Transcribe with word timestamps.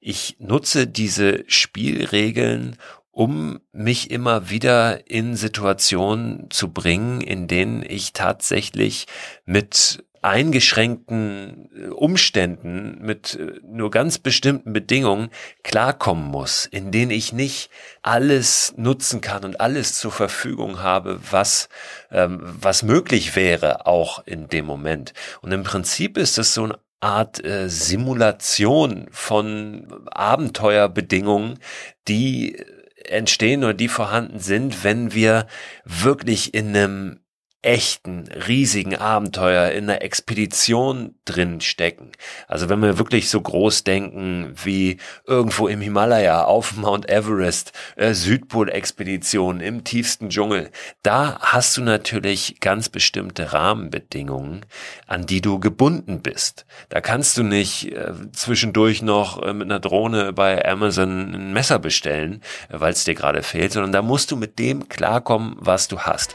Ich 0.00 0.36
nutze 0.38 0.86
diese 0.86 1.44
Spielregeln, 1.46 2.76
um 3.12 3.60
mich 3.72 4.10
immer 4.10 4.48
wieder 4.48 5.10
in 5.10 5.36
Situationen 5.36 6.50
zu 6.50 6.72
bringen, 6.72 7.20
in 7.20 7.48
denen 7.48 7.84
ich 7.86 8.14
tatsächlich 8.14 9.06
mit 9.44 10.02
eingeschränkten 10.22 11.70
äh, 11.74 11.86
Umständen, 11.88 12.98
mit 13.00 13.36
äh, 13.36 13.60
nur 13.64 13.90
ganz 13.90 14.18
bestimmten 14.18 14.72
Bedingungen 14.72 15.30
klarkommen 15.62 16.26
muss, 16.26 16.66
in 16.66 16.92
denen 16.92 17.10
ich 17.10 17.32
nicht 17.32 17.70
alles 18.02 18.74
nutzen 18.76 19.20
kann 19.20 19.44
und 19.44 19.60
alles 19.60 19.98
zur 19.98 20.12
Verfügung 20.12 20.80
habe, 20.80 21.20
was, 21.30 21.68
ähm, 22.10 22.40
was 22.42 22.82
möglich 22.82 23.34
wäre, 23.34 23.86
auch 23.86 24.24
in 24.26 24.48
dem 24.48 24.66
Moment. 24.66 25.14
Und 25.40 25.52
im 25.52 25.62
Prinzip 25.62 26.18
ist 26.18 26.38
es 26.38 26.52
so 26.54 26.64
eine 26.64 26.78
Art 27.00 27.42
äh, 27.44 27.68
Simulation 27.68 29.06
von 29.10 29.86
Abenteuerbedingungen, 30.06 31.58
die 32.08 32.62
entstehen 33.04 33.64
oder 33.64 33.74
die 33.74 33.88
vorhanden 33.88 34.38
sind, 34.38 34.84
wenn 34.84 35.14
wir 35.14 35.46
wirklich 35.84 36.54
in 36.54 36.76
einem 36.76 37.19
echten, 37.62 38.24
riesigen 38.48 38.96
Abenteuer 38.96 39.70
in 39.72 39.84
einer 39.84 40.00
Expedition 40.00 41.14
drin 41.26 41.60
stecken. 41.60 42.12
Also 42.48 42.70
wenn 42.70 42.80
wir 42.80 42.96
wirklich 42.96 43.28
so 43.28 43.40
groß 43.40 43.84
denken 43.84 44.54
wie 44.64 44.96
irgendwo 45.26 45.68
im 45.68 45.82
Himalaya, 45.82 46.44
auf 46.44 46.76
Mount 46.76 47.10
Everest, 47.10 47.72
äh, 47.96 48.14
Südpol-Expedition 48.14 49.60
im 49.60 49.84
tiefsten 49.84 50.30
Dschungel, 50.30 50.70
da 51.02 51.38
hast 51.40 51.76
du 51.76 51.82
natürlich 51.82 52.60
ganz 52.60 52.88
bestimmte 52.88 53.52
Rahmenbedingungen, 53.52 54.64
an 55.06 55.26
die 55.26 55.42
du 55.42 55.60
gebunden 55.60 56.22
bist. 56.22 56.64
Da 56.88 57.02
kannst 57.02 57.36
du 57.36 57.42
nicht 57.42 57.92
äh, 57.92 58.12
zwischendurch 58.32 59.02
noch 59.02 59.42
äh, 59.42 59.52
mit 59.52 59.70
einer 59.70 59.80
Drohne 59.80 60.32
bei 60.32 60.64
Amazon 60.64 61.34
ein 61.34 61.52
Messer 61.52 61.78
bestellen, 61.78 62.40
äh, 62.70 62.80
weil 62.80 62.94
es 62.94 63.04
dir 63.04 63.14
gerade 63.14 63.42
fehlt, 63.42 63.72
sondern 63.72 63.92
da 63.92 64.00
musst 64.00 64.30
du 64.30 64.36
mit 64.36 64.58
dem 64.58 64.88
klarkommen, 64.88 65.56
was 65.58 65.88
du 65.88 65.98
hast. 65.98 66.34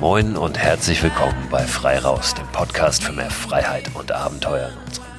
Moin 0.00 0.34
und 0.34 0.56
herzlich 0.56 1.02
willkommen 1.02 1.48
bei 1.50 1.62
Frei 1.66 1.98
Raus, 1.98 2.34
dem 2.34 2.46
Podcast 2.52 3.04
für 3.04 3.12
mehr 3.12 3.30
Freiheit 3.30 3.90
und 3.94 4.10
Abenteuer 4.10 4.70
in 4.70 4.78
unserem 4.86 5.09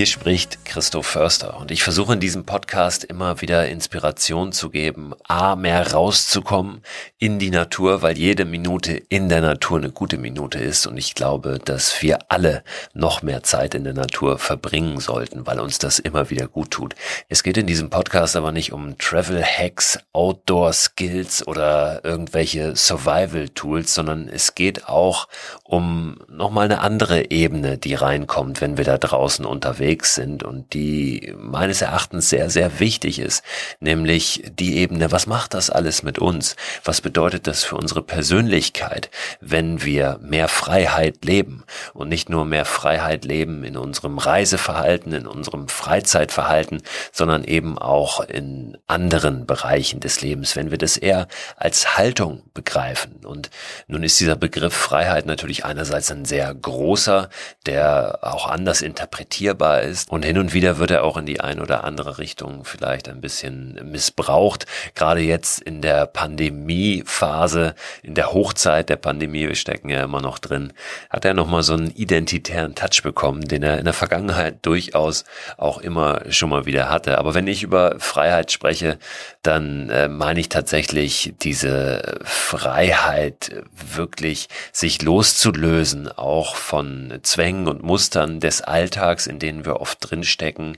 hier 0.00 0.06
spricht 0.06 0.64
Christoph 0.64 1.08
Förster 1.08 1.58
und 1.58 1.70
ich 1.70 1.82
versuche 1.82 2.14
in 2.14 2.20
diesem 2.20 2.46
Podcast 2.46 3.04
immer 3.04 3.42
wieder 3.42 3.68
Inspiration 3.68 4.50
zu 4.50 4.70
geben, 4.70 5.12
a, 5.28 5.56
mehr 5.56 5.92
rauszukommen 5.92 6.80
in 7.18 7.38
die 7.38 7.50
Natur, 7.50 8.00
weil 8.00 8.16
jede 8.16 8.46
Minute 8.46 8.94
in 8.94 9.28
der 9.28 9.42
Natur 9.42 9.76
eine 9.76 9.90
gute 9.90 10.16
Minute 10.16 10.58
ist 10.58 10.86
und 10.86 10.96
ich 10.96 11.14
glaube, 11.14 11.58
dass 11.62 12.00
wir 12.00 12.30
alle 12.30 12.64
noch 12.94 13.20
mehr 13.20 13.42
Zeit 13.42 13.74
in 13.74 13.84
der 13.84 13.92
Natur 13.92 14.38
verbringen 14.38 15.00
sollten, 15.00 15.46
weil 15.46 15.60
uns 15.60 15.78
das 15.78 15.98
immer 15.98 16.30
wieder 16.30 16.48
gut 16.48 16.70
tut. 16.70 16.94
Es 17.28 17.42
geht 17.42 17.58
in 17.58 17.66
diesem 17.66 17.90
Podcast 17.90 18.36
aber 18.36 18.52
nicht 18.52 18.72
um 18.72 18.96
Travel 18.96 19.44
Hacks, 19.44 19.98
Outdoor 20.14 20.72
Skills 20.72 21.46
oder 21.46 22.02
irgendwelche 22.06 22.74
Survival 22.74 23.50
Tools, 23.50 23.92
sondern 23.92 24.30
es 24.30 24.54
geht 24.54 24.88
auch 24.88 25.28
um 25.62 26.16
nochmal 26.26 26.64
eine 26.64 26.80
andere 26.80 27.30
Ebene, 27.30 27.76
die 27.76 27.96
reinkommt, 27.96 28.62
wenn 28.62 28.78
wir 28.78 28.86
da 28.86 28.96
draußen 28.96 29.44
unterwegs 29.44 29.89
unterwegs 29.90 30.14
sind 30.14 30.42
und 30.42 30.72
die 30.74 31.34
meines 31.36 31.82
Erachtens 31.82 32.28
sehr, 32.30 32.50
sehr 32.50 32.78
wichtig 32.78 33.18
ist, 33.18 33.42
nämlich 33.80 34.44
die 34.58 34.78
Ebene, 34.78 35.10
was 35.10 35.26
macht 35.26 35.54
das 35.54 35.70
alles 35.70 36.02
mit 36.02 36.18
uns? 36.18 36.56
Was 36.84 37.00
bedeutet 37.00 37.46
das 37.46 37.64
für 37.64 37.76
unsere 37.76 38.02
Persönlichkeit, 38.02 39.10
wenn 39.40 39.82
wir 39.82 40.18
mehr 40.22 40.48
Freiheit 40.48 41.24
leben 41.24 41.64
und 41.92 42.08
nicht 42.08 42.28
nur 42.28 42.44
mehr 42.44 42.64
Freiheit 42.64 43.24
leben 43.24 43.64
in 43.64 43.76
unserem 43.76 44.18
Reiseverhalten, 44.18 45.12
in 45.12 45.26
unserem 45.26 45.68
Freizeitverhalten, 45.68 46.82
sondern 47.12 47.44
eben 47.44 47.78
auch 47.78 48.20
in 48.20 48.76
anderen 48.86 49.46
Bereichen 49.46 50.00
des 50.00 50.20
Lebens, 50.20 50.54
wenn 50.56 50.70
wir 50.70 50.78
das 50.78 50.96
eher 50.96 51.26
als 51.56 51.96
Haltung 51.96 52.42
begreifen. 52.54 53.24
Und 53.24 53.50
nun 53.88 54.02
ist 54.04 54.20
dieser 54.20 54.36
Begriff 54.36 54.74
Freiheit 54.74 55.26
natürlich 55.26 55.64
einerseits 55.64 56.12
ein 56.12 56.24
sehr 56.24 56.54
großer, 56.54 57.28
der 57.66 58.20
auch 58.22 58.46
anders 58.46 58.82
interpretierbar 58.82 59.79
ist. 59.82 60.10
Und 60.10 60.24
hin 60.24 60.38
und 60.38 60.54
wieder 60.54 60.78
wird 60.78 60.90
er 60.90 61.04
auch 61.04 61.16
in 61.16 61.26
die 61.26 61.40
eine 61.40 61.62
oder 61.62 61.84
andere 61.84 62.18
Richtung 62.18 62.64
vielleicht 62.64 63.08
ein 63.08 63.20
bisschen 63.20 63.78
missbraucht. 63.90 64.66
Gerade 64.94 65.20
jetzt 65.20 65.60
in 65.60 65.82
der 65.82 66.06
Pandemiephase, 66.06 67.74
in 68.02 68.14
der 68.14 68.32
Hochzeit 68.32 68.88
der 68.88 68.96
Pandemie, 68.96 69.48
wir 69.48 69.54
stecken 69.54 69.88
ja 69.88 70.02
immer 70.02 70.20
noch 70.20 70.38
drin, 70.38 70.72
hat 71.08 71.24
er 71.24 71.34
nochmal 71.34 71.62
so 71.62 71.74
einen 71.74 71.90
identitären 71.90 72.74
Touch 72.74 73.02
bekommen, 73.02 73.42
den 73.42 73.62
er 73.62 73.78
in 73.78 73.84
der 73.84 73.94
Vergangenheit 73.94 74.58
durchaus 74.62 75.24
auch 75.56 75.78
immer 75.78 76.22
schon 76.30 76.50
mal 76.50 76.66
wieder 76.66 76.88
hatte. 76.88 77.18
Aber 77.18 77.34
wenn 77.34 77.46
ich 77.46 77.62
über 77.62 77.96
Freiheit 77.98 78.52
spreche, 78.52 78.98
dann 79.42 79.90
äh, 79.90 80.08
meine 80.08 80.40
ich 80.40 80.48
tatsächlich 80.48 81.34
diese 81.40 82.18
Freiheit, 82.22 83.52
wirklich 83.72 84.48
sich 84.72 85.02
loszulösen, 85.02 86.08
auch 86.08 86.56
von 86.56 87.18
Zwängen 87.22 87.68
und 87.68 87.82
Mustern 87.82 88.40
des 88.40 88.62
Alltags, 88.62 89.26
in 89.26 89.38
denen 89.38 89.59
wir 89.64 89.80
oft 89.80 89.98
drinstecken 90.00 90.76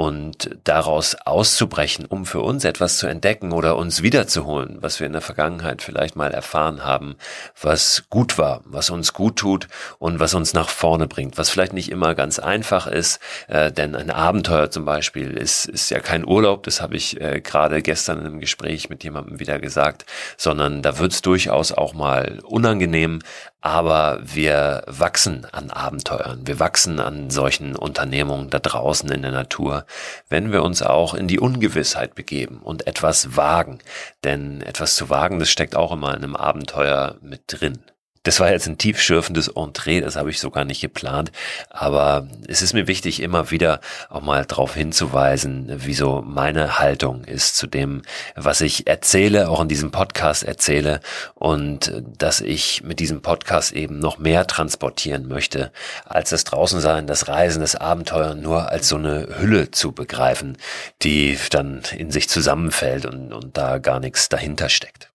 und 0.00 0.48
daraus 0.64 1.14
auszubrechen, 1.26 2.06
um 2.06 2.24
für 2.24 2.40
uns 2.40 2.64
etwas 2.64 2.96
zu 2.96 3.06
entdecken 3.06 3.52
oder 3.52 3.76
uns 3.76 4.02
wiederzuholen, 4.02 4.78
was 4.80 4.98
wir 4.98 5.06
in 5.06 5.12
der 5.12 5.20
Vergangenheit 5.20 5.82
vielleicht 5.82 6.16
mal 6.16 6.30
erfahren 6.30 6.86
haben, 6.86 7.16
was 7.60 8.04
gut 8.08 8.38
war, 8.38 8.62
was 8.64 8.88
uns 8.88 9.12
gut 9.12 9.36
tut 9.36 9.68
und 9.98 10.18
was 10.18 10.32
uns 10.32 10.54
nach 10.54 10.70
vorne 10.70 11.06
bringt, 11.06 11.36
was 11.36 11.50
vielleicht 11.50 11.74
nicht 11.74 11.90
immer 11.90 12.14
ganz 12.14 12.38
einfach 12.38 12.86
ist, 12.86 13.20
äh, 13.48 13.70
denn 13.70 13.94
ein 13.94 14.10
Abenteuer 14.10 14.70
zum 14.70 14.86
Beispiel 14.86 15.32
ist, 15.32 15.66
ist 15.66 15.90
ja 15.90 16.00
kein 16.00 16.26
Urlaub, 16.26 16.62
das 16.62 16.80
habe 16.80 16.96
ich 16.96 17.20
äh, 17.20 17.42
gerade 17.42 17.82
gestern 17.82 18.20
in 18.20 18.26
einem 18.26 18.40
Gespräch 18.40 18.88
mit 18.88 19.04
jemandem 19.04 19.38
wieder 19.38 19.58
gesagt, 19.58 20.06
sondern 20.38 20.80
da 20.80 20.98
wird 20.98 21.12
es 21.12 21.20
durchaus 21.20 21.72
auch 21.72 21.92
mal 21.92 22.38
unangenehm, 22.44 23.18
aber 23.60 24.20
wir 24.22 24.82
wachsen 24.86 25.46
an 25.52 25.70
Abenteuern, 25.70 26.46
wir 26.46 26.58
wachsen 26.58 26.98
an 26.98 27.28
solchen 27.28 27.76
Unternehmungen 27.76 28.48
da 28.48 28.58
draußen 28.58 29.10
in 29.12 29.20
der 29.20 29.32
Natur, 29.32 29.84
wenn 30.28 30.52
wir 30.52 30.62
uns 30.62 30.82
auch 30.82 31.14
in 31.14 31.28
die 31.28 31.40
Ungewissheit 31.40 32.14
begeben 32.14 32.60
und 32.62 32.86
etwas 32.86 33.36
wagen. 33.36 33.78
Denn 34.24 34.60
etwas 34.62 34.94
zu 34.94 35.10
wagen, 35.10 35.38
das 35.38 35.50
steckt 35.50 35.76
auch 35.76 35.92
immer 35.92 36.10
in 36.10 36.22
einem 36.22 36.36
Abenteuer 36.36 37.16
mit 37.22 37.42
drin. 37.46 37.78
Das 38.22 38.38
war 38.38 38.50
jetzt 38.50 38.66
ein 38.66 38.76
tiefschürfendes 38.76 39.48
Entree, 39.48 40.02
das 40.02 40.16
habe 40.16 40.28
ich 40.28 40.40
sogar 40.40 40.66
nicht 40.66 40.82
geplant, 40.82 41.32
aber 41.70 42.28
es 42.48 42.60
ist 42.60 42.74
mir 42.74 42.86
wichtig, 42.86 43.22
immer 43.22 43.50
wieder 43.50 43.80
auch 44.10 44.20
mal 44.20 44.44
darauf 44.44 44.74
hinzuweisen, 44.74 45.72
wieso 45.74 46.20
meine 46.20 46.78
Haltung 46.78 47.24
ist 47.24 47.56
zu 47.56 47.66
dem, 47.66 48.02
was 48.36 48.60
ich 48.60 48.86
erzähle, 48.86 49.48
auch 49.48 49.62
in 49.62 49.68
diesem 49.68 49.90
Podcast 49.90 50.42
erzähle 50.42 51.00
und 51.34 51.94
dass 52.18 52.42
ich 52.42 52.82
mit 52.82 53.00
diesem 53.00 53.22
Podcast 53.22 53.72
eben 53.72 53.98
noch 53.98 54.18
mehr 54.18 54.46
transportieren 54.46 55.26
möchte, 55.26 55.72
als 56.04 56.28
das 56.28 56.44
Draußensein, 56.44 57.06
das 57.06 57.26
Reisen, 57.26 57.62
das 57.62 57.74
Abenteuer 57.74 58.34
nur 58.34 58.68
als 58.68 58.90
so 58.90 58.96
eine 58.96 59.28
Hülle 59.40 59.70
zu 59.70 59.92
begreifen, 59.92 60.58
die 61.00 61.38
dann 61.48 61.80
in 61.96 62.10
sich 62.10 62.28
zusammenfällt 62.28 63.06
und, 63.06 63.32
und 63.32 63.56
da 63.56 63.78
gar 63.78 63.98
nichts 63.98 64.28
dahinter 64.28 64.68
steckt. 64.68 65.09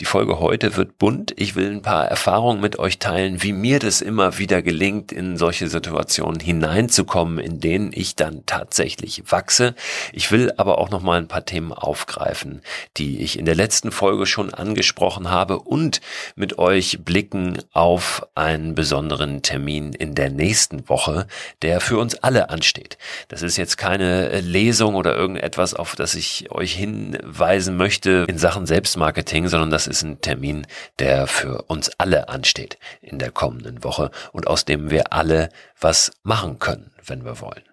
Die 0.00 0.04
Folge 0.04 0.38
heute 0.38 0.76
wird 0.76 0.96
bunt. 0.98 1.34
Ich 1.36 1.56
will 1.56 1.72
ein 1.72 1.82
paar 1.82 2.06
Erfahrungen 2.06 2.60
mit 2.60 2.78
euch 2.78 3.00
teilen, 3.00 3.42
wie 3.42 3.52
mir 3.52 3.80
das 3.80 4.00
immer 4.00 4.38
wieder 4.38 4.62
gelingt, 4.62 5.10
in 5.10 5.36
solche 5.36 5.66
Situationen 5.66 6.38
hineinzukommen, 6.38 7.40
in 7.40 7.58
denen 7.58 7.90
ich 7.92 8.14
dann 8.14 8.46
tatsächlich 8.46 9.24
wachse. 9.26 9.74
Ich 10.12 10.30
will 10.30 10.52
aber 10.56 10.78
auch 10.78 10.90
noch 10.90 11.02
mal 11.02 11.18
ein 11.18 11.26
paar 11.26 11.44
Themen 11.44 11.72
aufgreifen, 11.72 12.62
die 12.96 13.22
ich 13.22 13.40
in 13.40 13.44
der 13.44 13.56
letzten 13.56 13.90
Folge 13.90 14.26
schon 14.26 14.54
angesprochen 14.54 15.30
habe 15.30 15.58
und 15.58 16.00
mit 16.36 16.58
euch 16.58 17.00
blicken 17.04 17.58
auf 17.72 18.24
einen 18.36 18.76
besonderen 18.76 19.42
Termin 19.42 19.94
in 19.94 20.14
der 20.14 20.30
nächsten 20.30 20.88
Woche, 20.88 21.26
der 21.62 21.80
für 21.80 21.98
uns 21.98 22.14
alle 22.22 22.50
ansteht. 22.50 22.98
Das 23.26 23.42
ist 23.42 23.56
jetzt 23.56 23.76
keine 23.76 24.42
Lesung 24.42 24.94
oder 24.94 25.16
irgendetwas, 25.16 25.74
auf 25.74 25.96
das 25.96 26.14
ich 26.14 26.52
euch 26.52 26.72
hinweisen 26.72 27.76
möchte 27.76 28.26
in 28.28 28.38
Sachen 28.38 28.64
Selbstmarketing, 28.64 29.48
sondern 29.48 29.70
das 29.70 29.87
ist 29.88 30.02
ein 30.02 30.20
Termin, 30.20 30.66
der 30.98 31.26
für 31.26 31.62
uns 31.62 31.90
alle 31.98 32.28
ansteht 32.28 32.78
in 33.00 33.18
der 33.18 33.30
kommenden 33.30 33.82
Woche 33.84 34.10
und 34.32 34.46
aus 34.46 34.64
dem 34.64 34.90
wir 34.90 35.12
alle 35.12 35.48
was 35.80 36.12
machen 36.22 36.58
können, 36.58 36.92
wenn 37.04 37.24
wir 37.24 37.40
wollen. 37.40 37.67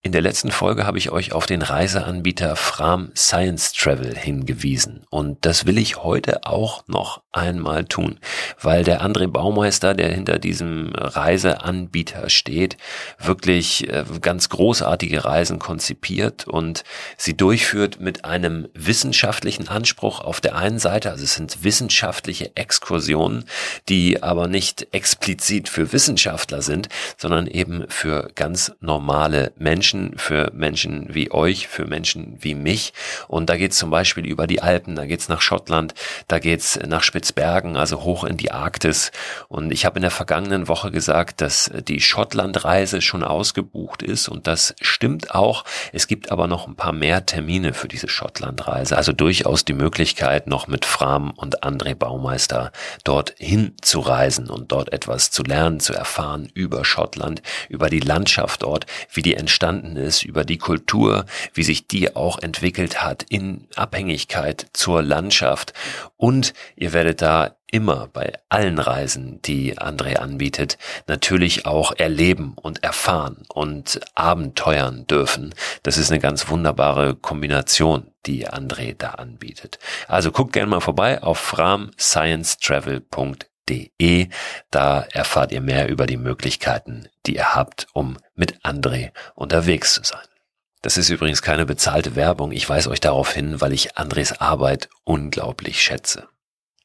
In 0.00 0.12
der 0.12 0.22
letzten 0.22 0.52
Folge 0.52 0.86
habe 0.86 0.96
ich 0.96 1.10
euch 1.10 1.32
auf 1.32 1.46
den 1.46 1.60
Reiseanbieter 1.60 2.54
Fram 2.54 3.10
Science 3.16 3.72
Travel 3.72 4.16
hingewiesen. 4.16 5.04
Und 5.10 5.44
das 5.44 5.66
will 5.66 5.76
ich 5.76 6.04
heute 6.04 6.44
auch 6.44 6.86
noch 6.86 7.22
einmal 7.32 7.84
tun, 7.84 8.20
weil 8.60 8.84
der 8.84 9.02
André 9.02 9.26
Baumeister, 9.26 9.94
der 9.94 10.12
hinter 10.12 10.38
diesem 10.38 10.92
Reiseanbieter 10.94 12.30
steht, 12.30 12.76
wirklich 13.18 13.88
äh, 13.92 14.04
ganz 14.20 14.48
großartige 14.50 15.24
Reisen 15.24 15.58
konzipiert 15.58 16.46
und 16.46 16.84
sie 17.16 17.36
durchführt 17.36 18.00
mit 18.00 18.24
einem 18.24 18.68
wissenschaftlichen 18.74 19.66
Anspruch 19.66 20.20
auf 20.20 20.40
der 20.40 20.54
einen 20.54 20.78
Seite, 20.78 21.10
also 21.10 21.24
es 21.24 21.34
sind 21.34 21.64
wissenschaftliche 21.64 22.54
Exkursionen, 22.54 23.46
die 23.88 24.22
aber 24.22 24.46
nicht 24.46 24.86
explizit 24.92 25.68
für 25.68 25.92
Wissenschaftler 25.92 26.62
sind, 26.62 26.88
sondern 27.16 27.48
eben 27.48 27.84
für 27.88 28.30
ganz 28.36 28.72
normale 28.80 29.52
Menschen 29.58 29.87
Menschen, 29.88 30.18
für 30.18 30.50
Menschen 30.54 31.06
wie 31.08 31.30
euch, 31.30 31.66
für 31.66 31.86
Menschen 31.86 32.36
wie 32.40 32.54
mich. 32.54 32.92
Und 33.26 33.48
da 33.48 33.56
geht's 33.56 33.78
zum 33.78 33.88
Beispiel 33.88 34.26
über 34.26 34.46
die 34.46 34.60
Alpen, 34.60 34.96
da 34.96 35.06
geht's 35.06 35.30
nach 35.30 35.40
Schottland, 35.40 35.94
da 36.26 36.38
geht's 36.38 36.78
nach 36.86 37.02
Spitzbergen, 37.02 37.76
also 37.76 38.02
hoch 38.02 38.24
in 38.24 38.36
die 38.36 38.50
Arktis. 38.50 39.12
Und 39.48 39.72
ich 39.72 39.86
habe 39.86 39.98
in 39.98 40.02
der 40.02 40.10
vergangenen 40.10 40.68
Woche 40.68 40.90
gesagt, 40.90 41.40
dass 41.40 41.70
die 41.88 42.00
Schottlandreise 42.00 43.00
schon 43.00 43.24
ausgebucht 43.24 44.02
ist 44.02 44.28
und 44.28 44.46
das 44.46 44.74
stimmt 44.80 45.34
auch. 45.34 45.64
Es 45.94 46.06
gibt 46.06 46.30
aber 46.30 46.46
noch 46.48 46.66
ein 46.68 46.76
paar 46.76 46.92
mehr 46.92 47.24
Termine 47.24 47.72
für 47.72 47.88
diese 47.88 48.08
Schottlandreise. 48.08 48.94
Also 48.96 49.12
durchaus 49.12 49.64
die 49.64 49.72
Möglichkeit, 49.72 50.48
noch 50.48 50.66
mit 50.66 50.84
Fram 50.84 51.30
und 51.30 51.62
André 51.62 51.94
Baumeister 51.94 52.72
dorthin 53.04 53.74
zu 53.80 54.00
reisen 54.00 54.50
und 54.50 54.70
dort 54.70 54.92
etwas 54.92 55.30
zu 55.30 55.42
lernen, 55.42 55.80
zu 55.80 55.94
erfahren 55.94 56.50
über 56.52 56.84
Schottland, 56.84 57.40
über 57.70 57.88
die 57.88 58.00
Landschaft 58.00 58.62
dort, 58.62 58.84
wie 59.12 59.22
die 59.22 59.34
entstanden 59.38 59.77
entstanden 59.78 59.96
ist, 59.96 60.24
über 60.24 60.44
die 60.44 60.58
Kultur, 60.58 61.24
wie 61.54 61.62
sich 61.62 61.86
die 61.86 62.14
auch 62.16 62.40
entwickelt 62.40 63.02
hat 63.02 63.24
in 63.28 63.68
Abhängigkeit 63.76 64.66
zur 64.72 65.02
Landschaft. 65.02 65.72
Und 66.16 66.52
ihr 66.76 66.92
werdet 66.92 67.22
da 67.22 67.54
immer 67.70 68.08
bei 68.10 68.32
allen 68.48 68.78
Reisen, 68.78 69.42
die 69.42 69.78
André 69.78 70.16
anbietet, 70.16 70.78
natürlich 71.06 71.66
auch 71.66 71.92
erleben 71.96 72.54
und 72.54 72.82
erfahren 72.82 73.44
und 73.48 74.00
abenteuern 74.14 75.06
dürfen. 75.06 75.54
Das 75.82 75.98
ist 75.98 76.10
eine 76.10 76.20
ganz 76.20 76.48
wunderbare 76.48 77.14
Kombination, 77.14 78.06
die 78.24 78.48
André 78.48 78.94
da 78.96 79.10
anbietet. 79.10 79.78
Also 80.06 80.32
guckt 80.32 80.54
gerne 80.54 80.70
mal 80.70 80.80
vorbei 80.80 81.22
auf 81.22 81.38
framsciencetravel.de 81.38 83.47
www.andré.de. 83.68 84.28
Da 84.70 85.02
erfahrt 85.12 85.52
ihr 85.52 85.60
mehr 85.60 85.88
über 85.88 86.06
die 86.06 86.16
Möglichkeiten, 86.16 87.08
die 87.26 87.36
ihr 87.36 87.54
habt, 87.54 87.86
um 87.92 88.18
mit 88.34 88.60
André 88.64 89.12
unterwegs 89.34 89.94
zu 89.94 90.02
sein. 90.04 90.26
Das 90.82 90.96
ist 90.96 91.10
übrigens 91.10 91.42
keine 91.42 91.66
bezahlte 91.66 92.14
Werbung. 92.14 92.52
Ich 92.52 92.68
weise 92.68 92.90
euch 92.90 93.00
darauf 93.00 93.32
hin, 93.32 93.60
weil 93.60 93.72
ich 93.72 93.96
Andres 93.96 94.40
Arbeit 94.40 94.88
unglaublich 95.04 95.82
schätze. 95.82 96.28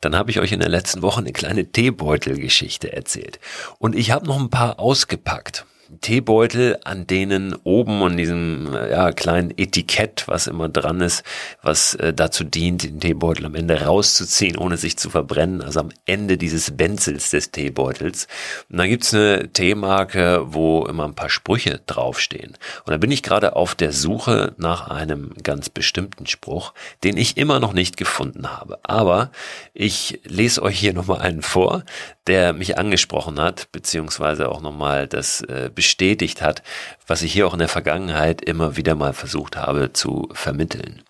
Dann 0.01 0.15
habe 0.15 0.31
ich 0.31 0.39
euch 0.39 0.51
in 0.51 0.59
der 0.59 0.69
letzten 0.69 1.01
Woche 1.01 1.21
eine 1.21 1.31
kleine 1.31 1.71
Teebeutelgeschichte 1.71 2.91
erzählt. 2.91 3.39
Und 3.79 3.95
ich 3.95 4.11
habe 4.11 4.25
noch 4.25 4.39
ein 4.39 4.49
paar 4.49 4.79
ausgepackt. 4.79 5.65
Teebeutel, 6.01 6.79
an 6.83 7.07
denen 7.07 7.55
oben 7.63 8.01
an 8.03 8.17
diesem 8.17 8.73
ja, 8.73 9.11
kleinen 9.11 9.51
Etikett, 9.57 10.23
was 10.27 10.47
immer 10.47 10.69
dran 10.69 11.01
ist, 11.01 11.23
was 11.61 11.95
äh, 11.95 12.13
dazu 12.13 12.43
dient, 12.43 12.83
den 12.83 12.99
Teebeutel 12.99 13.45
am 13.45 13.55
Ende 13.55 13.81
rauszuziehen, 13.81 14.57
ohne 14.57 14.77
sich 14.77 14.97
zu 14.97 15.09
verbrennen, 15.09 15.61
also 15.61 15.81
am 15.81 15.89
Ende 16.05 16.37
dieses 16.37 16.75
Benzels 16.75 17.29
des 17.29 17.51
Teebeutels. 17.51 18.27
Und 18.69 18.77
dann 18.77 18.89
gibt's 18.89 19.13
eine 19.13 19.51
Teemarke, 19.51 20.45
wo 20.47 20.85
immer 20.85 21.05
ein 21.05 21.15
paar 21.15 21.29
Sprüche 21.29 21.81
draufstehen. 21.85 22.57
Und 22.85 22.91
da 22.91 22.97
bin 22.97 23.11
ich 23.11 23.23
gerade 23.23 23.55
auf 23.55 23.75
der 23.75 23.91
Suche 23.91 24.53
nach 24.57 24.89
einem 24.89 25.33
ganz 25.43 25.69
bestimmten 25.69 26.27
Spruch, 26.27 26.73
den 27.03 27.17
ich 27.17 27.37
immer 27.37 27.59
noch 27.59 27.73
nicht 27.73 27.97
gefunden 27.97 28.51
habe. 28.51 28.79
Aber 28.83 29.31
ich 29.73 30.21
lese 30.23 30.61
euch 30.61 30.79
hier 30.79 30.93
nochmal 30.93 31.21
einen 31.21 31.41
vor, 31.41 31.83
der 32.27 32.53
mich 32.53 32.77
angesprochen 32.77 33.39
hat, 33.39 33.71
beziehungsweise 33.71 34.49
auch 34.49 34.61
nochmal 34.61 35.07
das 35.07 35.41
äh, 35.41 35.69
bestätigt 35.75 36.41
hat, 36.41 36.63
was 37.07 37.21
ich 37.21 37.33
hier 37.33 37.47
auch 37.47 37.53
in 37.53 37.59
der 37.59 37.67
Vergangenheit 37.67 38.41
immer 38.41 38.77
wieder 38.77 38.95
mal 38.95 39.13
versucht 39.13 39.55
habe 39.55 39.93
zu 39.93 40.29
vermitteln. 40.33 41.01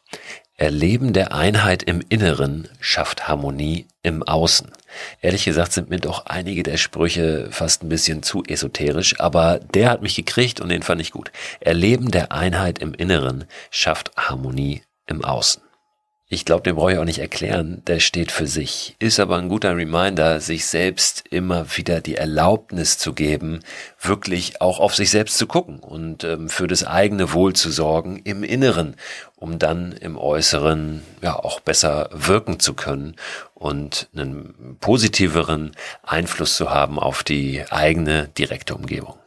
Erleben 0.56 1.13
der 1.13 1.33
Einheit 1.33 1.83
im 1.83 2.01
Inneren 2.10 2.69
schafft 2.80 3.27
Harmonie 3.27 3.88
im 4.04 4.21
Außen. 4.21 4.71
Ehrlich 5.21 5.45
gesagt 5.45 5.74
sind 5.74 5.89
mir 5.89 6.00
doch 6.00 6.27
einige 6.27 6.62
der 6.62 6.77
Sprüche 6.77 7.48
fast 7.50 7.83
ein 7.83 7.89
bisschen 7.89 8.21
zu 8.21 8.44
esoterisch, 8.44 9.19
aber 9.19 9.60
der 9.74 9.89
hat 9.89 10.04
mich 10.04 10.15
gekriegt 10.15 10.62
und 10.62 10.69
den 10.69 10.83
fand 10.83 11.01
ich 11.01 11.12
gut. 11.12 11.31
Erleben 11.60 12.12
der 12.12 12.31
Einheit 12.31 12.80
im 12.80 12.94
Inneren 12.94 13.45
schafft 13.71 14.12
Harmonie 14.15 14.83
im 15.07 15.25
Außen. 15.25 15.62
Ich 16.33 16.45
glaube, 16.45 16.63
den 16.63 16.75
brauche 16.75 16.94
ich 16.94 16.97
auch 16.97 17.06
nicht 17.06 17.19
erklären, 17.19 17.83
der 17.85 18.00
steht 18.00 18.31
für 18.31 18.47
sich. 18.47 18.95
Ist 18.97 19.19
aber 19.19 19.38
ein 19.38 19.50
guter 19.50 19.77
Reminder, 19.77 20.39
sich 20.39 20.65
selbst 20.65 21.25
immer 21.30 21.77
wieder 21.77 22.01
die 22.01 22.15
Erlaubnis 22.15 22.97
zu 22.97 23.13
geben, 23.13 23.59
wirklich 24.01 24.59
auch 24.59 24.80
auf 24.80 24.95
sich 24.95 25.12
selbst 25.12 25.38
zu 25.38 25.45
gucken 25.45 25.77
und 25.77 26.24
ähm, 26.24 26.50
für 26.50 26.65
das 26.65 26.85
eigene 26.85 27.33
Wohl 27.33 27.53
zu 27.53 27.69
sorgen 27.69 28.19
im 28.24 28.44
Inneren, 28.44 28.95
um 29.35 29.59
dann 29.59 29.91
im 29.91 30.18
Äußeren 30.18 31.03
ja 31.21 31.35
auch 31.35 31.59
besser 31.59 32.09
wirken 32.12 32.59
zu 32.59 32.74
können 32.74 33.15
und 33.53 34.09
einen 34.15 34.77
positiveren 34.79 35.74
Einfluss 36.01 36.57
zu 36.57 36.71
haben 36.71 36.97
auf 36.97 37.24
die 37.24 37.63
eigene 37.69 38.29
direkte 38.29 38.74
Umgebung. 38.74 39.23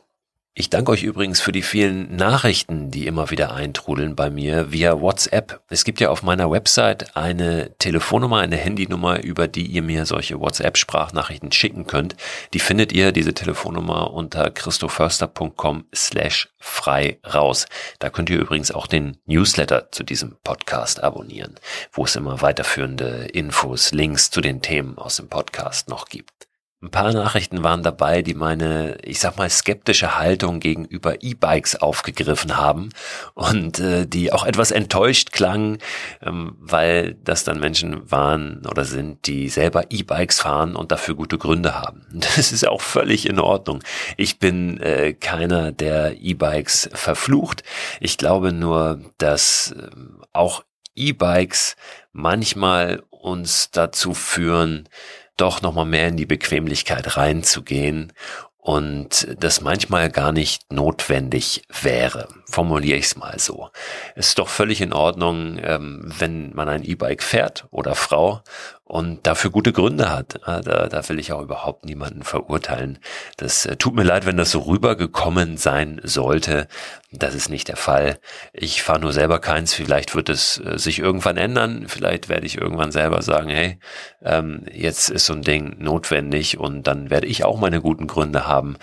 Ich 0.59 0.71
danke 0.71 0.91
euch 0.91 1.03
übrigens 1.03 1.39
für 1.39 1.53
die 1.53 1.61
vielen 1.61 2.17
Nachrichten, 2.17 2.91
die 2.91 3.07
immer 3.07 3.29
wieder 3.29 3.53
eintrudeln 3.53 4.17
bei 4.17 4.31
mir 4.31 4.73
via 4.73 5.03
WhatsApp. 5.03 5.61
Es 5.69 5.85
gibt 5.85 6.01
ja 6.01 6.09
auf 6.09 6.23
meiner 6.23 6.51
Website 6.51 7.15
eine 7.15 7.77
Telefonnummer, 7.77 8.39
eine 8.39 8.57
Handynummer, 8.57 9.23
über 9.23 9.49
die 9.49 9.67
ihr 9.67 9.83
mir 9.83 10.07
solche 10.07 10.41
WhatsApp-Sprachnachrichten 10.41 11.53
schicken 11.53 11.87
könnt. 11.87 12.17
Die 12.55 12.59
findet 12.59 12.95
ihr, 12.95 13.13
diese 13.13 13.35
Telefonnummer, 13.35 14.15
unter 14.15 14.49
christoförster.com 14.49 15.85
slash 15.95 16.49
frei 16.59 17.19
raus. 17.35 17.67
Da 17.99 18.09
könnt 18.09 18.31
ihr 18.31 18.39
übrigens 18.39 18.71
auch 18.71 18.87
den 18.87 19.19
Newsletter 19.27 19.93
zu 19.93 20.05
diesem 20.05 20.39
Podcast 20.43 21.05
abonnieren, 21.05 21.57
wo 21.93 22.05
es 22.05 22.17
immer 22.17 22.41
weiterführende 22.41 23.27
Infos, 23.27 23.93
Links 23.93 24.31
zu 24.31 24.41
den 24.41 24.63
Themen 24.63 24.97
aus 24.97 25.17
dem 25.17 25.29
Podcast 25.29 25.91
noch 25.91 26.07
gibt. 26.07 26.47
Ein 26.87 26.93
paar 26.93 27.13
Nachrichten 27.13 27.65
waren 27.65 27.83
dabei, 27.83 28.23
die 28.23 28.35
meine, 28.35 28.97
ich 29.03 29.19
sag 29.19 29.39
mal, 29.39 29.51
skeptische 29.51 30.19
Haltung 30.19 30.61
gegenüber 30.61 31.21
E-Bikes 31.21 31.75
aufgegriffen 31.75 32.57
haben 32.57 32.91
und 33.35 33.81
äh, 33.81 34.07
die 34.07 34.33
auch 34.33 34.47
etwas 34.47 34.71
enttäuscht 34.71 35.33
klangen, 35.33 35.79
ähm, 36.23 36.57
weil 36.61 37.15
das 37.25 37.43
dann 37.43 37.59
Menschen 37.59 38.09
waren 38.09 38.65
oder 38.71 38.85
sind, 38.85 39.27
die 39.27 39.49
selber 39.49 39.91
E-Bikes 39.91 40.43
fahren 40.43 40.77
und 40.77 40.93
dafür 40.93 41.17
gute 41.17 41.39
Gründe 41.39 41.75
haben. 41.75 42.07
Das 42.37 42.53
ist 42.53 42.69
auch 42.69 42.83
völlig 42.83 43.29
in 43.29 43.41
Ordnung. 43.41 43.83
Ich 44.17 44.39
bin 44.39 44.81
äh, 44.81 45.13
keiner, 45.13 45.73
der 45.73 46.21
E-Bikes 46.21 46.91
verflucht. 46.93 47.65
Ich 47.99 48.17
glaube 48.17 48.53
nur, 48.53 49.01
dass 49.19 49.73
äh, 49.73 49.89
auch 50.33 50.63
E-Bikes 50.95 51.75
manchmal 52.13 53.03
uns 53.11 53.73
dazu 53.73 54.15
führen, 54.15 54.89
doch 55.37 55.63
nochmal 55.63 55.85
mehr 55.85 56.09
in 56.09 56.17
die 56.17 56.27
Bequemlichkeit 56.27 57.17
reinzugehen 57.17 58.13
und 58.59 59.29
das 59.39 59.61
manchmal 59.61 60.11
gar 60.11 60.33
nicht 60.33 60.73
notwendig 60.73 61.63
wäre. 61.83 62.29
Formuliere 62.49 62.97
ich 62.97 63.07
es 63.07 63.17
mal 63.17 63.39
so. 63.41 63.71
Es 64.15 64.29
ist 64.29 64.39
doch 64.39 64.49
völlig 64.49 64.81
in 64.81 64.93
Ordnung, 64.93 65.59
ähm, 65.61 66.03
wenn 66.19 66.55
man 66.55 66.69
ein 66.69 66.85
E-Bike 66.85 67.23
fährt 67.23 67.67
oder 67.73 67.97
Frau 67.97 68.43
und 68.85 69.27
dafür 69.27 69.51
gute 69.51 69.73
Gründe 69.73 70.13
hat. 70.13 70.39
Da, 70.47 70.61
da 70.61 71.09
will 71.09 71.19
ich 71.19 71.33
auch 71.33 71.43
überhaupt 71.43 71.85
niemanden 71.85 72.23
verurteilen. 72.23 73.01
Das 73.37 73.67
äh, 73.67 73.75
tut 73.75 73.97
mir 73.97 74.05
leid, 74.05 74.27
wenn 74.27 74.37
das 74.37 74.53
so 74.53 74.61
rübergekommen 74.61 75.57
sein 75.57 76.01
sollte. 76.05 76.69
Das 77.11 77.35
ist 77.35 77.49
nicht 77.49 77.67
der 77.67 77.77
Fall. 77.77 78.21
Ich 78.53 78.85
fahre 78.85 79.01
nur 79.01 79.13
selber 79.13 79.41
keins. 79.41 79.75
Vielleicht 79.75 80.15
wird 80.15 80.29
es 80.29 80.59
äh, 80.59 80.79
sich 80.79 81.01
irgendwann 81.01 81.37
ändern. 81.37 81.87
Vielleicht 81.89 82.29
werde 82.29 82.47
ich 82.47 82.59
irgendwann 82.59 82.93
selber 82.93 83.23
sagen, 83.23 83.49
hey, 83.49 83.81
ähm, 84.23 84.67
jetzt 84.73 85.11
ist 85.11 85.27
so 85.27 85.33
ein 85.33 85.43
Ding 85.43 85.77
notwendig 85.81 86.59
und 86.59 86.85
dann 86.85 87.11
werde 87.11 87.27
ich 87.27 87.45
auch 87.45 87.59
meine 87.59 87.81
guten 87.81 88.07
Gründe 88.07 88.47
haben. 88.47 88.77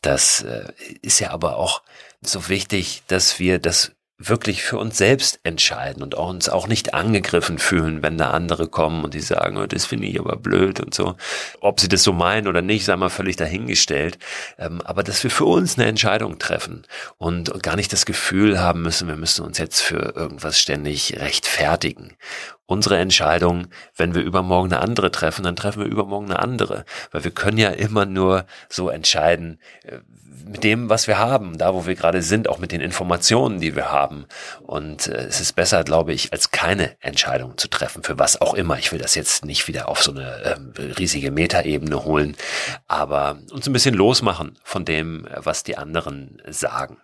Das 0.00 0.40
äh, 0.40 0.72
ist 1.02 1.20
ja 1.20 1.32
aber 1.32 1.58
auch 1.58 1.82
so 2.22 2.48
wichtig, 2.48 3.02
dass 3.06 3.38
wir 3.38 3.58
das 3.58 3.92
wirklich 4.20 4.62
für 4.62 4.76
uns 4.76 4.98
selbst 4.98 5.40
entscheiden 5.44 6.02
und 6.02 6.14
uns 6.14 6.50
auch 6.50 6.68
nicht 6.68 6.92
angegriffen 6.92 7.58
fühlen, 7.58 8.02
wenn 8.02 8.18
da 8.18 8.30
andere 8.30 8.68
kommen 8.68 9.02
und 9.02 9.14
die 9.14 9.20
sagen, 9.20 9.56
oh, 9.56 9.66
das 9.66 9.86
finde 9.86 10.08
ich 10.08 10.20
aber 10.20 10.36
blöd 10.36 10.78
und 10.78 10.92
so. 10.92 11.16
Ob 11.60 11.80
sie 11.80 11.88
das 11.88 12.02
so 12.02 12.12
meinen 12.12 12.46
oder 12.46 12.60
nicht, 12.60 12.84
sei 12.84 12.96
mal 12.96 13.08
völlig 13.08 13.36
dahingestellt. 13.36 14.18
Ähm, 14.58 14.82
aber 14.82 15.02
dass 15.02 15.24
wir 15.24 15.30
für 15.30 15.46
uns 15.46 15.78
eine 15.78 15.88
Entscheidung 15.88 16.38
treffen 16.38 16.86
und 17.16 17.62
gar 17.62 17.76
nicht 17.76 17.94
das 17.94 18.04
Gefühl 18.04 18.60
haben 18.60 18.82
müssen, 18.82 19.08
wir 19.08 19.16
müssen 19.16 19.42
uns 19.44 19.56
jetzt 19.56 19.80
für 19.80 20.14
irgendwas 20.14 20.60
ständig 20.60 21.18
rechtfertigen. 21.18 22.16
Unsere 22.66 22.98
Entscheidung, 22.98 23.68
wenn 23.96 24.14
wir 24.14 24.22
übermorgen 24.22 24.72
eine 24.72 24.82
andere 24.82 25.10
treffen, 25.10 25.42
dann 25.44 25.56
treffen 25.56 25.82
wir 25.82 25.90
übermorgen 25.90 26.26
eine 26.26 26.38
andere. 26.40 26.84
Weil 27.10 27.24
wir 27.24 27.30
können 27.30 27.58
ja 27.58 27.70
immer 27.70 28.04
nur 28.04 28.44
so 28.68 28.90
entscheiden, 28.90 29.58
äh, 29.82 30.00
mit 30.46 30.64
dem, 30.64 30.88
was 30.88 31.06
wir 31.06 31.18
haben, 31.18 31.58
da 31.58 31.74
wo 31.74 31.86
wir 31.86 31.94
gerade 31.94 32.22
sind, 32.22 32.48
auch 32.48 32.58
mit 32.58 32.72
den 32.72 32.80
Informationen, 32.80 33.60
die 33.60 33.76
wir 33.76 33.90
haben. 33.90 34.26
Und 34.62 35.06
äh, 35.06 35.26
es 35.26 35.40
ist 35.40 35.54
besser, 35.54 35.84
glaube 35.84 36.12
ich, 36.12 36.32
als 36.32 36.50
keine 36.50 36.96
Entscheidung 37.00 37.56
zu 37.58 37.68
treffen, 37.68 38.02
für 38.02 38.18
was 38.18 38.40
auch 38.40 38.54
immer. 38.54 38.78
Ich 38.78 38.92
will 38.92 38.98
das 38.98 39.14
jetzt 39.14 39.44
nicht 39.44 39.68
wieder 39.68 39.88
auf 39.88 40.02
so 40.02 40.12
eine 40.12 40.22
äh, 40.22 40.82
riesige 40.98 41.30
Metaebene 41.30 42.04
holen, 42.04 42.36
aber 42.86 43.38
uns 43.52 43.66
ein 43.66 43.72
bisschen 43.72 43.94
losmachen 43.94 44.58
von 44.62 44.84
dem, 44.84 45.26
was 45.34 45.62
die 45.62 45.76
anderen 45.76 46.40
sagen. 46.48 46.96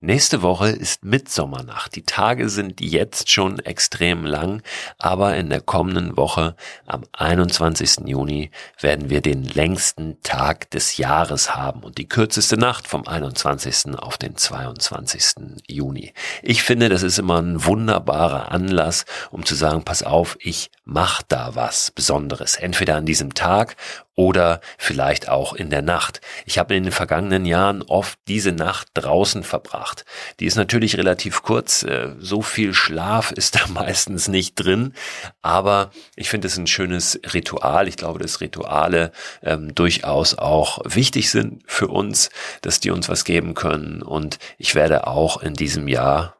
Nächste 0.00 0.42
Woche 0.42 0.68
ist 0.68 1.04
Mitsommernacht. 1.04 1.96
Die 1.96 2.04
Tage 2.04 2.48
sind 2.50 2.80
jetzt 2.80 3.32
schon 3.32 3.58
extrem 3.58 4.24
lang, 4.24 4.62
aber 4.96 5.36
in 5.36 5.50
der 5.50 5.60
kommenden 5.60 6.16
Woche 6.16 6.54
am 6.86 7.02
21. 7.14 8.06
Juni 8.06 8.52
werden 8.78 9.10
wir 9.10 9.22
den 9.22 9.42
längsten 9.42 10.22
Tag 10.22 10.70
des 10.70 10.98
Jahres 10.98 11.56
haben 11.56 11.82
und 11.82 11.98
die 11.98 12.08
kürzeste 12.08 12.56
Nacht 12.56 12.86
vom 12.86 13.08
21. 13.08 13.98
auf 13.98 14.18
den 14.18 14.36
22. 14.36 15.64
Juni. 15.66 16.14
Ich 16.44 16.62
finde, 16.62 16.88
das 16.88 17.02
ist 17.02 17.18
immer 17.18 17.42
ein 17.42 17.64
wunderbarer 17.64 18.52
Anlass, 18.52 19.04
um 19.32 19.44
zu 19.44 19.56
sagen, 19.56 19.82
pass 19.82 20.04
auf, 20.04 20.38
ich 20.40 20.70
mach 20.84 21.22
da 21.22 21.56
was 21.56 21.90
Besonderes. 21.90 22.54
Entweder 22.54 22.94
an 22.94 23.04
diesem 23.04 23.34
Tag 23.34 23.74
oder 24.18 24.60
vielleicht 24.78 25.28
auch 25.28 25.52
in 25.52 25.70
der 25.70 25.80
Nacht. 25.80 26.20
Ich 26.44 26.58
habe 26.58 26.74
in 26.74 26.82
den 26.82 26.92
vergangenen 26.92 27.46
Jahren 27.46 27.82
oft 27.82 28.18
diese 28.26 28.50
Nacht 28.50 28.88
draußen 28.94 29.44
verbracht. 29.44 30.04
Die 30.40 30.46
ist 30.46 30.56
natürlich 30.56 30.98
relativ 30.98 31.42
kurz, 31.42 31.84
äh, 31.84 32.08
so 32.18 32.42
viel 32.42 32.74
Schlaf 32.74 33.30
ist 33.36 33.54
da 33.54 33.68
meistens 33.68 34.26
nicht 34.26 34.56
drin, 34.56 34.92
aber 35.40 35.92
ich 36.16 36.28
finde 36.30 36.48
es 36.48 36.58
ein 36.58 36.66
schönes 36.66 37.20
Ritual. 37.32 37.86
Ich 37.86 37.96
glaube, 37.96 38.18
dass 38.18 38.40
Rituale 38.40 39.12
ähm, 39.40 39.72
durchaus 39.72 40.36
auch 40.36 40.80
wichtig 40.84 41.30
sind 41.30 41.62
für 41.66 41.86
uns, 41.86 42.30
dass 42.62 42.80
die 42.80 42.90
uns 42.90 43.08
was 43.08 43.24
geben 43.24 43.54
können 43.54 44.02
und 44.02 44.40
ich 44.58 44.74
werde 44.74 45.06
auch 45.06 45.40
in 45.40 45.54
diesem 45.54 45.86
Jahr 45.86 46.37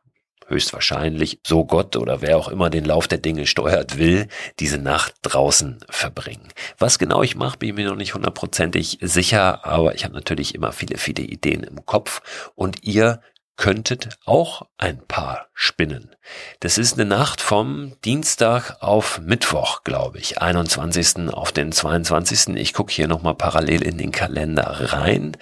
höchstwahrscheinlich, 0.48 1.40
so 1.46 1.64
Gott 1.64 1.96
oder 1.96 2.20
wer 2.20 2.36
auch 2.36 2.48
immer 2.48 2.70
den 2.70 2.84
Lauf 2.84 3.06
der 3.06 3.18
Dinge 3.18 3.46
steuert 3.46 3.98
will, 3.98 4.28
diese 4.58 4.78
Nacht 4.78 5.14
draußen 5.22 5.78
verbringen. 5.88 6.48
Was 6.78 6.98
genau 6.98 7.22
ich 7.22 7.36
mache, 7.36 7.58
bin 7.58 7.70
ich 7.70 7.74
mir 7.74 7.88
noch 7.88 7.96
nicht 7.96 8.14
hundertprozentig 8.14 8.98
sicher, 9.00 9.64
aber 9.64 9.94
ich 9.94 10.04
habe 10.04 10.14
natürlich 10.14 10.54
immer 10.54 10.72
viele, 10.72 10.98
viele 10.98 11.22
Ideen 11.22 11.62
im 11.62 11.84
Kopf 11.86 12.50
und 12.54 12.84
ihr 12.84 13.20
könntet 13.58 14.10
auch 14.24 14.62
ein 14.78 15.04
paar 15.06 15.48
spinnen. 15.52 16.14
Das 16.60 16.78
ist 16.78 16.94
eine 16.94 17.08
Nacht 17.08 17.40
vom 17.40 18.00
Dienstag 18.04 18.76
auf 18.80 19.20
Mittwoch, 19.20 19.82
glaube 19.82 20.18
ich, 20.18 20.40
21. 20.40 21.28
auf 21.32 21.50
den 21.50 21.72
22. 21.72 22.56
Ich 22.56 22.72
gucke 22.72 22.92
hier 22.92 23.08
nochmal 23.08 23.34
parallel 23.34 23.82
in 23.82 23.98
den 23.98 24.12
Kalender 24.12 24.92
rein. 24.92 25.36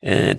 Äh, 0.00 0.34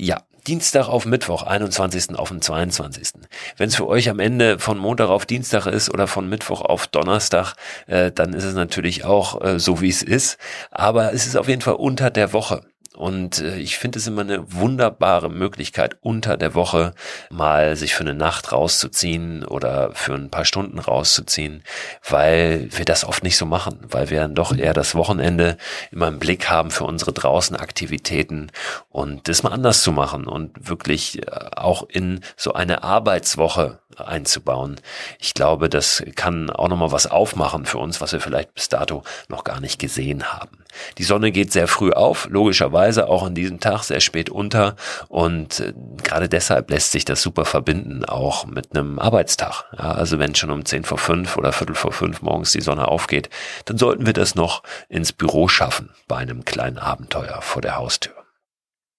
ja, 0.00 0.20
Dienstag 0.48 0.88
auf 0.88 1.04
Mittwoch, 1.04 1.42
21. 1.42 2.18
auf 2.18 2.30
den 2.30 2.40
22. 2.40 3.20
Wenn 3.58 3.68
es 3.68 3.76
für 3.76 3.86
euch 3.86 4.08
am 4.08 4.18
Ende 4.18 4.58
von 4.58 4.78
Montag 4.78 5.10
auf 5.10 5.26
Dienstag 5.26 5.66
ist 5.66 5.92
oder 5.92 6.06
von 6.06 6.26
Mittwoch 6.26 6.62
auf 6.62 6.86
Donnerstag, 6.86 7.52
äh, 7.86 8.10
dann 8.10 8.32
ist 8.32 8.44
es 8.44 8.54
natürlich 8.54 9.04
auch 9.04 9.42
äh, 9.42 9.60
so, 9.60 9.82
wie 9.82 9.90
es 9.90 10.02
ist. 10.02 10.38
Aber 10.70 11.12
es 11.12 11.26
ist 11.26 11.36
auf 11.36 11.48
jeden 11.48 11.60
Fall 11.60 11.74
unter 11.74 12.10
der 12.10 12.32
Woche. 12.32 12.62
Und 12.98 13.38
äh, 13.38 13.58
ich 13.58 13.78
finde 13.78 14.00
es 14.00 14.08
immer 14.08 14.22
eine 14.22 14.52
wunderbare 14.52 15.30
Möglichkeit, 15.30 15.96
unter 16.00 16.36
der 16.36 16.56
Woche 16.56 16.94
mal 17.30 17.76
sich 17.76 17.94
für 17.94 18.00
eine 18.00 18.14
Nacht 18.14 18.50
rauszuziehen 18.50 19.44
oder 19.44 19.92
für 19.92 20.14
ein 20.14 20.30
paar 20.30 20.44
Stunden 20.44 20.80
rauszuziehen, 20.80 21.62
weil 22.08 22.68
wir 22.72 22.84
das 22.84 23.04
oft 23.04 23.22
nicht 23.22 23.36
so 23.36 23.46
machen, 23.46 23.78
weil 23.88 24.10
wir 24.10 24.18
dann 24.18 24.34
doch 24.34 24.52
eher 24.56 24.74
das 24.74 24.96
Wochenende 24.96 25.58
immer 25.92 26.08
im 26.08 26.18
Blick 26.18 26.50
haben 26.50 26.72
für 26.72 26.86
unsere 26.86 27.12
Draußenaktivitäten 27.12 28.50
und 28.90 29.28
das 29.28 29.42
mal 29.42 29.52
anders 29.52 29.82
zu 29.82 29.92
machen 29.92 30.26
und 30.26 30.68
wirklich 30.68 31.26
äh, 31.26 31.30
auch 31.56 31.88
in 31.88 32.20
so 32.36 32.54
eine 32.54 32.82
Arbeitswoche 32.82 33.80
einzubauen. 33.96 34.76
Ich 35.18 35.34
glaube, 35.34 35.68
das 35.68 36.02
kann 36.14 36.50
auch 36.50 36.68
nochmal 36.68 36.92
was 36.92 37.06
aufmachen 37.06 37.66
für 37.66 37.78
uns, 37.78 38.00
was 38.00 38.12
wir 38.12 38.20
vielleicht 38.20 38.54
bis 38.54 38.68
dato 38.68 39.02
noch 39.28 39.44
gar 39.44 39.60
nicht 39.60 39.78
gesehen 39.78 40.32
haben. 40.32 40.64
Die 40.98 41.02
Sonne 41.02 41.32
geht 41.32 41.52
sehr 41.52 41.68
früh 41.68 41.92
auf, 41.92 42.28
logischerweise 42.30 43.08
auch 43.08 43.24
an 43.24 43.34
diesem 43.34 43.60
Tag 43.60 43.82
sehr 43.82 44.00
spät 44.00 44.30
unter 44.30 44.76
und 45.08 45.60
äh, 45.60 45.74
gerade 46.02 46.28
deshalb 46.28 46.70
lässt 46.70 46.92
sich 46.92 47.04
das 47.04 47.20
super 47.20 47.44
verbinden, 47.44 48.04
auch 48.04 48.46
mit 48.46 48.74
einem 48.74 48.98
Arbeitstag. 48.98 49.64
Ja, 49.76 49.92
also 49.92 50.18
wenn 50.18 50.34
schon 50.34 50.50
um 50.50 50.64
10 50.64 50.84
vor 50.84 50.98
5 50.98 51.36
oder 51.36 51.52
Viertel 51.52 51.74
vor 51.74 51.92
5 51.92 52.22
morgens 52.22 52.52
die 52.52 52.60
Sonne 52.60 52.88
aufgeht, 52.88 53.28
dann 53.66 53.76
sollten 53.76 54.06
wir 54.06 54.12
das 54.14 54.34
noch 54.34 54.62
ins 54.88 55.12
Büro 55.12 55.48
schaffen 55.48 55.90
bei 56.06 56.16
einem 56.16 56.44
kleinen 56.44 56.78
Abenteuer 56.78 57.42
vor 57.42 57.60
der 57.60 57.76
Haustür 57.76 58.27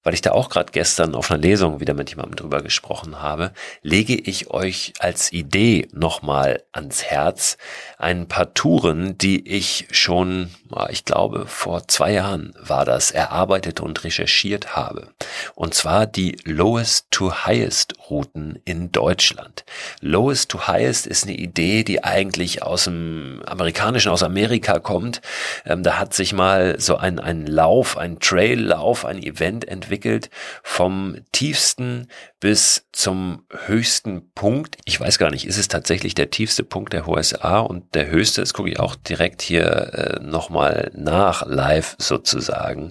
weil 0.09 0.15
ich 0.15 0.21
da 0.21 0.31
auch 0.31 0.49
gerade 0.49 0.71
gestern 0.71 1.13
auf 1.13 1.29
einer 1.29 1.39
Lesung 1.39 1.81
wieder 1.81 1.93
mit 1.93 2.09
jemandem 2.09 2.35
drüber 2.35 2.63
gesprochen 2.63 3.21
habe, 3.21 3.51
lege 3.83 4.15
ich 4.15 4.49
euch 4.49 4.93
als 4.97 5.31
Idee 5.31 5.87
nochmal 5.91 6.63
ans 6.71 7.03
Herz 7.03 7.59
ein 7.99 8.27
paar 8.27 8.55
Touren, 8.55 9.19
die 9.19 9.47
ich 9.47 9.87
schon, 9.91 10.49
ich 10.89 11.05
glaube, 11.05 11.45
vor 11.47 11.87
zwei 11.87 12.13
Jahren 12.13 12.53
war 12.59 12.85
das, 12.85 13.11
erarbeitet 13.11 13.79
und 13.79 14.03
recherchiert 14.03 14.75
habe. 14.75 15.09
Und 15.55 15.73
zwar 15.73 16.05
die 16.05 16.37
Lowest 16.45 17.07
to 17.11 17.45
Highest 17.45 17.95
Routen 18.09 18.59
in 18.65 18.91
Deutschland. 18.91 19.65
Lowest 20.01 20.49
to 20.49 20.67
Highest 20.67 21.07
ist 21.07 21.25
eine 21.25 21.35
Idee, 21.35 21.83
die 21.83 22.03
eigentlich 22.03 22.63
aus 22.63 22.85
dem 22.85 23.41
amerikanischen, 23.45 24.11
aus 24.11 24.23
Amerika 24.23 24.79
kommt. 24.79 25.21
Ähm, 25.65 25.83
da 25.83 25.97
hat 25.97 26.13
sich 26.13 26.33
mal 26.33 26.79
so 26.79 26.97
ein, 26.97 27.19
ein 27.19 27.45
Lauf, 27.45 27.97
ein 27.97 28.19
Traillauf, 28.19 29.05
ein 29.05 29.21
Event 29.21 29.67
entwickelt 29.67 29.89
entwickelt, 29.89 30.29
vom 30.63 31.17
tiefsten 31.31 32.07
bis 32.39 32.85
zum 32.91 33.43
höchsten 33.65 34.31
Punkt. 34.33 34.77
Ich 34.85 34.99
weiß 34.99 35.17
gar 35.17 35.29
nicht, 35.29 35.45
ist 35.45 35.57
es 35.57 35.67
tatsächlich 35.67 36.15
der 36.15 36.29
tiefste 36.29 36.63
Punkt 36.63 36.93
der 36.93 37.07
USA 37.07 37.59
und 37.59 37.95
der 37.95 38.09
höchste? 38.09 38.41
Das 38.41 38.53
gucke 38.53 38.69
ich 38.69 38.79
auch 38.79 38.95
direkt 38.95 39.41
hier 39.41 39.65
äh, 39.65 40.23
nochmal 40.23 40.58
nach, 40.93 41.45
live 41.45 41.95
sozusagen. 41.97 42.89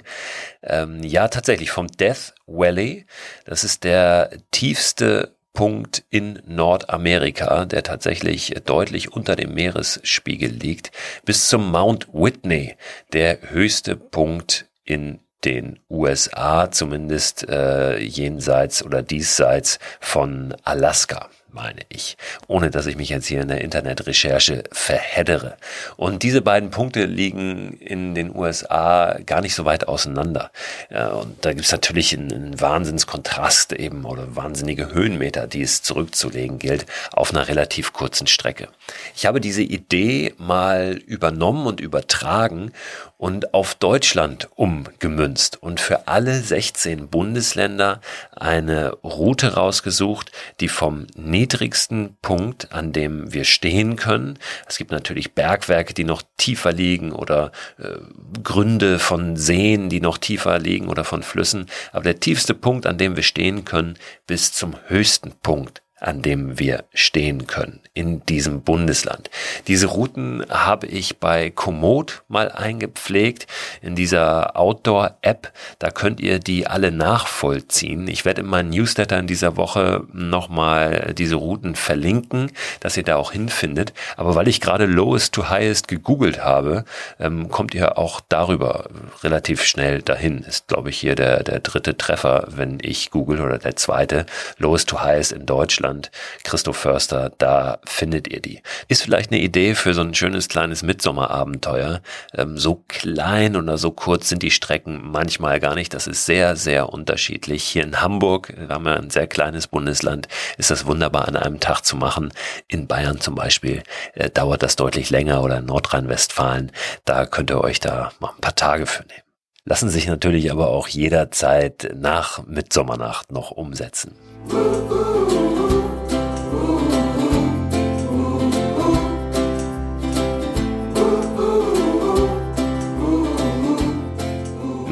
Ähm, 0.63 1.03
ja, 1.03 1.29
tatsächlich 1.29 1.71
vom 1.71 1.89
Death 1.89 2.35
Valley. 2.47 3.07
Das 3.45 3.65
ist 3.65 3.85
der 3.85 4.31
tiefste 4.51 5.35
Punkt 5.53 6.05
in 6.11 6.41
Nordamerika, 6.47 7.65
der 7.65 7.83
tatsächlich 7.83 8.55
deutlich 8.65 9.13
unter 9.13 9.35
dem 9.35 9.55
Meeresspiegel 9.55 10.51
liegt, 10.51 10.93
bis 11.25 11.49
zum 11.49 11.73
Mount 11.73 12.07
Whitney, 12.13 12.77
der 13.13 13.51
höchste 13.51 13.97
Punkt 13.97 14.67
in 14.85 15.19
den 15.45 15.81
USA, 15.91 16.71
zumindest 16.71 17.49
äh, 17.49 17.99
jenseits 17.99 18.85
oder 18.85 19.03
diesseits 19.03 19.79
von 20.01 20.55
Alaska 20.63 21.29
meine 21.51 21.81
ich, 21.89 22.17
ohne 22.47 22.71
dass 22.71 22.87
ich 22.87 22.97
mich 22.97 23.09
jetzt 23.09 23.27
hier 23.27 23.41
in 23.41 23.49
der 23.49 23.61
Internetrecherche 23.61 24.65
verheddere. 24.73 25.57
Und 25.97 26.23
diese 26.23 26.43
beiden 26.43 26.71
Punkte 26.71 27.05
liegen 27.05 27.79
in 27.79 28.15
den 28.15 28.35
USA 28.35 29.19
gar 29.25 29.41
nicht 29.41 29.55
so 29.55 29.65
weit 29.65 29.89
auseinander. 29.89 30.51
Und 30.91 31.45
da 31.45 31.53
gibt 31.53 31.65
es 31.65 31.73
natürlich 31.73 32.17
einen, 32.17 32.33
einen 32.33 32.61
Wahnsinnskontrast 32.61 33.73
eben 33.73 34.05
oder 34.05 34.37
wahnsinnige 34.37 34.93
Höhenmeter, 34.93 35.47
die 35.47 35.63
es 35.63 35.83
zurückzulegen 35.83 36.59
gilt, 36.59 36.87
auf 37.13 37.33
einer 37.33 37.49
relativ 37.49 37.93
kurzen 37.93 38.27
Strecke. 38.27 38.69
Ich 39.15 39.27
habe 39.27 39.41
diese 39.41 39.63
Idee 39.63 40.35
mal 40.39 41.01
übernommen 41.07 41.67
und 41.67 41.81
übertragen 41.81 42.73
und 43.19 43.53
auf 43.53 43.75
Deutschland 43.75 44.49
umgemünzt 44.55 45.61
und 45.61 45.81
für 45.81 46.07
alle 46.07 46.41
16 46.41 47.09
Bundesländer 47.09 48.01
eine 48.35 48.93
Route 49.03 49.55
rausgesucht, 49.55 50.31
die 50.61 50.69
vom 50.69 51.09
niedrigsten 51.39 52.17
Punkt, 52.21 52.73
an 52.73 52.93
dem 52.93 53.33
wir 53.33 53.45
stehen 53.45 53.97
können. 53.97 54.39
Es 54.67 54.77
gibt 54.77 54.91
natürlich 54.91 55.35
Bergwerke, 55.35 55.95
die 55.95 56.05
noch 56.05 56.23
tiefer 56.37 56.73
liegen 56.73 57.13
oder 57.13 57.53
äh, 57.79 57.99
Gründe 58.43 58.99
von 58.99 59.37
Seen, 59.37 59.89
die 59.89 60.01
noch 60.01 60.19
tiefer 60.19 60.59
liegen 60.59 60.89
oder 60.89 61.05
von 61.05 61.23
Flüssen. 61.23 61.67
Aber 61.93 62.05
der 62.05 62.19
tiefste 62.19 62.55
Punkt, 62.55 62.87
an 62.87 62.99
dem 62.99 63.15
wir 63.15 63.23
stehen 63.23 63.65
können, 63.65 63.97
bis 64.27 64.53
zum 64.53 64.75
höchsten 64.89 65.33
Punkt 65.43 65.83
an 66.01 66.23
dem 66.23 66.59
wir 66.59 66.85
stehen 66.95 67.47
können 67.47 67.81
in 67.95 68.25
diesem 68.27 68.63
Bundesland. 68.63 69.31
Diese 69.67 69.87
Routen 69.87 70.45
habe 70.49 70.87
ich 70.87 71.19
bei 71.19 71.51
Komoot 71.51 72.23
mal 72.29 72.53
eingepflegt 72.53 73.47
in 73.83 73.97
dieser 73.97 74.57
Outdoor-App. 74.57 75.53
Da 75.79 75.91
könnt 75.91 76.21
ihr 76.21 76.39
die 76.39 76.67
alle 76.67 76.93
nachvollziehen. 76.93 78.07
Ich 78.07 78.25
werde 78.25 78.43
in 78.43 78.47
meinen 78.47 78.71
Newsletter 78.71 79.19
in 79.19 79.27
dieser 79.27 79.57
Woche 79.57 80.05
nochmal 80.13 81.13
diese 81.17 81.35
Routen 81.35 81.75
verlinken, 81.75 82.53
dass 82.81 82.97
ihr 82.97 83.03
da 83.03 83.17
auch 83.17 83.33
hinfindet. 83.33 83.93
Aber 84.17 84.37
weil 84.37 84.47
ich 84.47 84.61
gerade 84.61 84.87
Lowest 84.87 85.35
to 85.35 85.49
Highest 85.49 85.89
gegoogelt 85.89 86.45
habe, 86.45 86.85
ähm, 87.19 87.49
kommt 87.49 87.75
ihr 87.75 87.99
auch 87.99 88.21
darüber 88.29 88.89
relativ 89.25 89.65
schnell 89.65 90.03
dahin. 90.03 90.39
Ist, 90.43 90.69
glaube 90.69 90.91
ich, 90.91 90.99
hier 90.99 91.17
der, 91.17 91.43
der 91.43 91.59
dritte 91.59 91.97
Treffer, 91.97 92.47
wenn 92.49 92.79
ich 92.81 93.11
google 93.11 93.41
oder 93.41 93.59
der 93.59 93.75
zweite. 93.75 94.27
Lowest 94.59 94.89
to 94.89 95.01
Highest 95.01 95.33
in 95.33 95.45
Deutschland 95.47 95.88
Deutschland. 95.89 96.11
Christoph 96.45 96.77
Förster, 96.77 97.33
da 97.39 97.79
findet 97.85 98.29
ihr 98.29 98.41
die. 98.41 98.63
Ist 98.89 99.03
vielleicht 99.03 99.31
eine 99.31 99.41
Idee 99.41 99.75
für 99.75 99.95
so 99.95 100.03
ein 100.03 100.15
schönes 100.15 100.49
kleines 100.49 100.83
Mitsommerabenteuer. 100.83 102.01
Ähm, 102.35 102.59
so 102.59 102.85
klein 102.89 103.57
oder 103.57 103.79
so 103.79 103.91
kurz 103.91 104.29
sind 104.29 104.43
die 104.43 104.51
Strecken 104.51 105.01
manchmal 105.03 105.61
gar 105.61 105.75
nicht. 105.75 105.95
Das 105.95 106.07
ist 106.07 106.27
sehr, 106.27 106.57
sehr 106.57 106.91
unterschiedlich. 106.91 107.65
Hier 107.65 107.85
in 107.85 108.01
Hamburg, 108.01 108.53
wir 108.57 108.69
haben 108.69 108.87
ja 108.87 108.95
ein 108.95 109.11
sehr 109.11 109.27
kleines 109.27 109.67
Bundesland, 109.67 110.29
ist 110.59 110.71
das 110.71 110.87
wunderbar 110.87 111.29
an 111.29 111.37
einem 111.37 111.61
Tag 111.61 111.83
zu 111.85 111.97
machen. 111.97 112.33
In 112.69 112.87
Bayern 112.87 113.21
zum 113.21 113.35
Beispiel 113.35 113.83
äh, 114.15 114.31
dauert 114.31 114.63
das 114.63 114.77
deutlich 114.77 115.11
länger 115.11 115.43
oder 115.43 115.59
in 115.59 115.67
Nordrhein-Westfalen. 115.67 116.73
Da 117.05 117.27
könnt 117.27 117.51
ihr 117.51 117.63
euch 117.63 117.81
da 117.81 118.13
mal 118.21 118.31
ein 118.31 118.41
paar 118.41 118.55
Tage 118.55 118.87
für 118.87 119.03
nehmen 119.03 119.23
lassen 119.69 119.91
sich 119.91 120.07
natürlich 120.07 120.51
aber 120.51 120.69
auch 120.69 120.89
jederzeit 120.89 121.91
nach 121.95 122.47
Mitsommernacht 122.47 123.31
noch 123.31 123.51
umsetzen. 123.51 124.15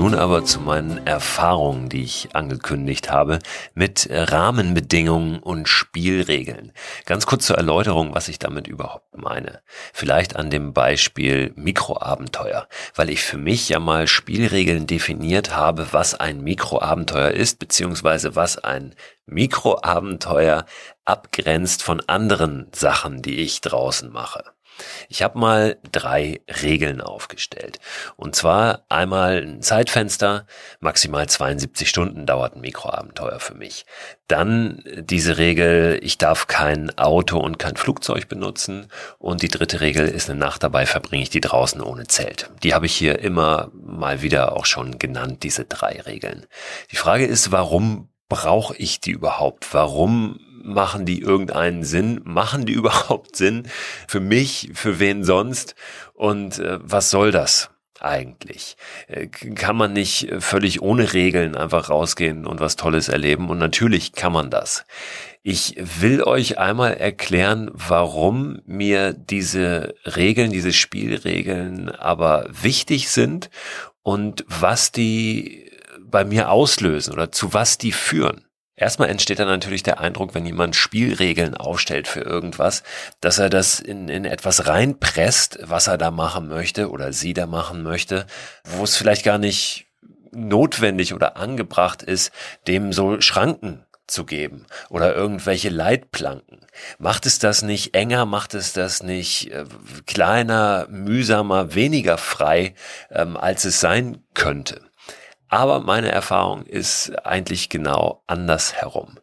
Nun 0.07 0.15
aber 0.15 0.45
zu 0.45 0.61
meinen 0.61 1.05
Erfahrungen, 1.05 1.89
die 1.89 2.05
ich 2.05 2.29
angekündigt 2.33 3.11
habe, 3.11 3.41
mit 3.75 4.09
Rahmenbedingungen 4.09 5.41
und 5.41 5.69
Spielregeln. 5.69 6.71
Ganz 7.07 7.27
kurz 7.27 7.47
zur 7.47 7.57
Erläuterung, 7.57 8.15
was 8.15 8.29
ich 8.29 8.39
damit 8.39 8.69
überhaupt 8.69 9.19
meine. 9.19 9.63
Vielleicht 9.93 10.37
an 10.37 10.49
dem 10.49 10.73
Beispiel 10.73 11.53
Mikroabenteuer, 11.57 12.69
weil 12.95 13.11
ich 13.11 13.25
für 13.25 13.37
mich 13.37 13.69
ja 13.69 13.81
mal 13.81 14.07
Spielregeln 14.07 14.87
definiert 14.87 15.57
habe, 15.57 15.89
was 15.91 16.15
ein 16.15 16.41
Mikroabenteuer 16.41 17.33
ist, 17.33 17.59
beziehungsweise 17.59 18.37
was 18.37 18.59
ein 18.59 18.95
Mikroabenteuer 19.27 20.67
abgrenzt 21.05 21.83
von 21.83 22.01
anderen 22.07 22.69
Sachen, 22.73 23.23
die 23.23 23.41
ich 23.41 23.61
draußen 23.61 24.13
mache. 24.13 24.56
Ich 25.09 25.23
habe 25.23 25.39
mal 25.39 25.79
drei 25.93 26.41
Regeln 26.63 27.01
aufgestellt. 27.01 27.79
Und 28.17 28.35
zwar 28.35 28.85
einmal 28.89 29.43
ein 29.43 29.63
Zeitfenster, 29.63 30.47
maximal 30.81 31.29
72 31.29 31.89
Stunden 31.89 32.27
dauert 32.27 32.57
ein 32.57 32.61
Mikroabenteuer 32.61 33.41
für 33.41 33.55
mich. 33.55 33.87
Dann 34.29 34.83
diese 34.97 35.39
Regel, 35.39 36.01
ich 36.03 36.19
darf 36.19 36.49
kein 36.49 36.97
Auto 36.99 37.39
und 37.39 37.59
kein 37.59 37.77
Flugzeug 37.77 38.29
benutzen. 38.29 38.89
Und 39.19 39.43
die 39.43 39.49
dritte 39.49 39.81
Regel 39.81 40.09
ist 40.09 40.29
eine 40.29 40.39
Nacht 40.39 40.63
dabei 40.63 40.87
verbringe 40.87 41.23
ich 41.23 41.31
die 41.31 41.41
draußen 41.41 41.81
ohne 41.81 42.07
Zelt. 42.07 42.51
Die 42.63 42.75
habe 42.75 42.87
ich 42.87 42.95
hier 42.95 43.21
immer 43.21 43.71
mal 43.73 44.23
wieder 44.23 44.57
auch 44.57 44.67
schon 44.67 44.99
genannt, 44.99 45.43
diese 45.43 45.65
drei 45.65 46.01
Regeln. 46.01 46.47
Die 46.91 46.97
Frage 46.97 47.27
ist, 47.27 47.53
warum 47.53 48.09
brauche 48.29 48.77
ich 48.77 49.01
die 49.01 49.13
überhaupt? 49.13 49.73
Warum 49.73 50.41
machen 50.63 51.05
die 51.07 51.21
irgendeinen 51.21 51.85
Sinn? 51.85 52.21
Machen 52.25 52.67
die 52.67 52.73
überhaupt 52.75 53.37
Sinn? 53.37 53.69
Für 54.09 54.21
mich, 54.21 54.71
für 54.75 54.99
wen 54.99 55.25
sonst? 55.25 55.75
Und 56.15 56.59
äh, 56.59 56.79
was 56.83 57.11
soll 57.11 57.31
das? 57.31 57.71
eigentlich? 58.01 58.77
Äh, 59.09 59.27
kann 59.27 59.77
man 59.77 59.93
nicht 59.93 60.29
völlig 60.39 60.83
ohne 60.83 61.13
Regeln 61.13 61.57
einfach 61.57 61.91
rausgehen 61.91 62.47
und 62.47 62.61
was 62.61 62.77
Tolles 62.77 63.09
erleben? 63.09 63.51
Und 63.51 63.59
natürlich 63.59 64.13
kann 64.13 64.33
man 64.33 64.51
das. 64.51 64.85
Ich 65.43 65.77
will 65.79 66.23
euch 66.23 66.59
einmal 66.59 66.95
erklären, 66.95 67.71
warum 67.73 68.61
mir 68.67 69.13
diese 69.13 69.95
Regeln, 70.05 70.51
diese 70.51 70.73
Spielregeln 70.73 71.89
aber 71.89 72.47
wichtig 72.51 73.11
sind 73.11 73.51
und 74.03 74.45
was 74.49 74.93
die 74.93 75.66
bei 76.11 76.25
mir 76.25 76.51
auslösen 76.51 77.13
oder 77.13 77.33
zu 77.33 77.53
was 77.53 77.79
die 77.79 77.93
führen. 77.93 78.47
Erstmal 78.79 79.09
entsteht 79.09 79.39
dann 79.39 79.49
natürlich 79.49 79.83
der 79.83 80.01
Eindruck, 80.01 80.35
wenn 80.35 80.45
jemand 80.45 80.77
Spielregeln 80.77 81.55
aufstellt 81.55 82.07
für 82.07 82.21
irgendwas, 82.21 82.83
dass 83.23 83.39
er 83.39 83.49
das 83.49 83.81
in, 83.81 84.09
in 84.09 84.27
etwas 84.27 84.67
reinpresst, 84.67 85.59
was 85.63 85.87
er 85.87 85.97
da 85.97 86.11
machen 86.11 86.49
möchte 86.49 86.91
oder 86.91 87.15
sie 87.15 87.33
da 87.33 87.47
machen 87.47 87.83
möchte, 87.83 88.27
wo 88.65 88.85
es 88.85 88.97
vielleicht 88.97 89.25
gar 89.25 89.39
nicht 89.39 89.87
notwendig 90.31 91.15
oder 91.15 91.39
angebracht 91.39 92.03
ist, 92.03 92.33
dem 92.67 92.93
so 92.93 93.19
Schranken 93.23 93.87
zu 94.07 94.25
geben 94.25 94.67
oder 94.91 95.15
irgendwelche 95.15 95.71
Leitplanken. 95.71 96.61
Macht 96.99 97.25
es 97.25 97.39
das 97.39 97.63
nicht 97.63 97.95
enger, 97.95 98.27
macht 98.27 98.53
es 98.53 98.75
das 98.75 99.03
nicht 99.03 99.51
äh, 99.53 99.65
kleiner, 100.07 100.87
mühsamer, 100.91 101.75
weniger 101.75 102.19
frei, 102.19 102.75
ähm, 103.11 103.39
als 103.39 103.65
es 103.65 103.81
sein 103.81 104.23
könnte? 104.35 104.83
Aber 105.49 105.81
meine 105.81 106.11
Erfahrung 106.11 106.65
ist 106.65 107.11
eigentlich 107.25 107.69
genau 107.69 108.23
andersherum. 108.27 109.19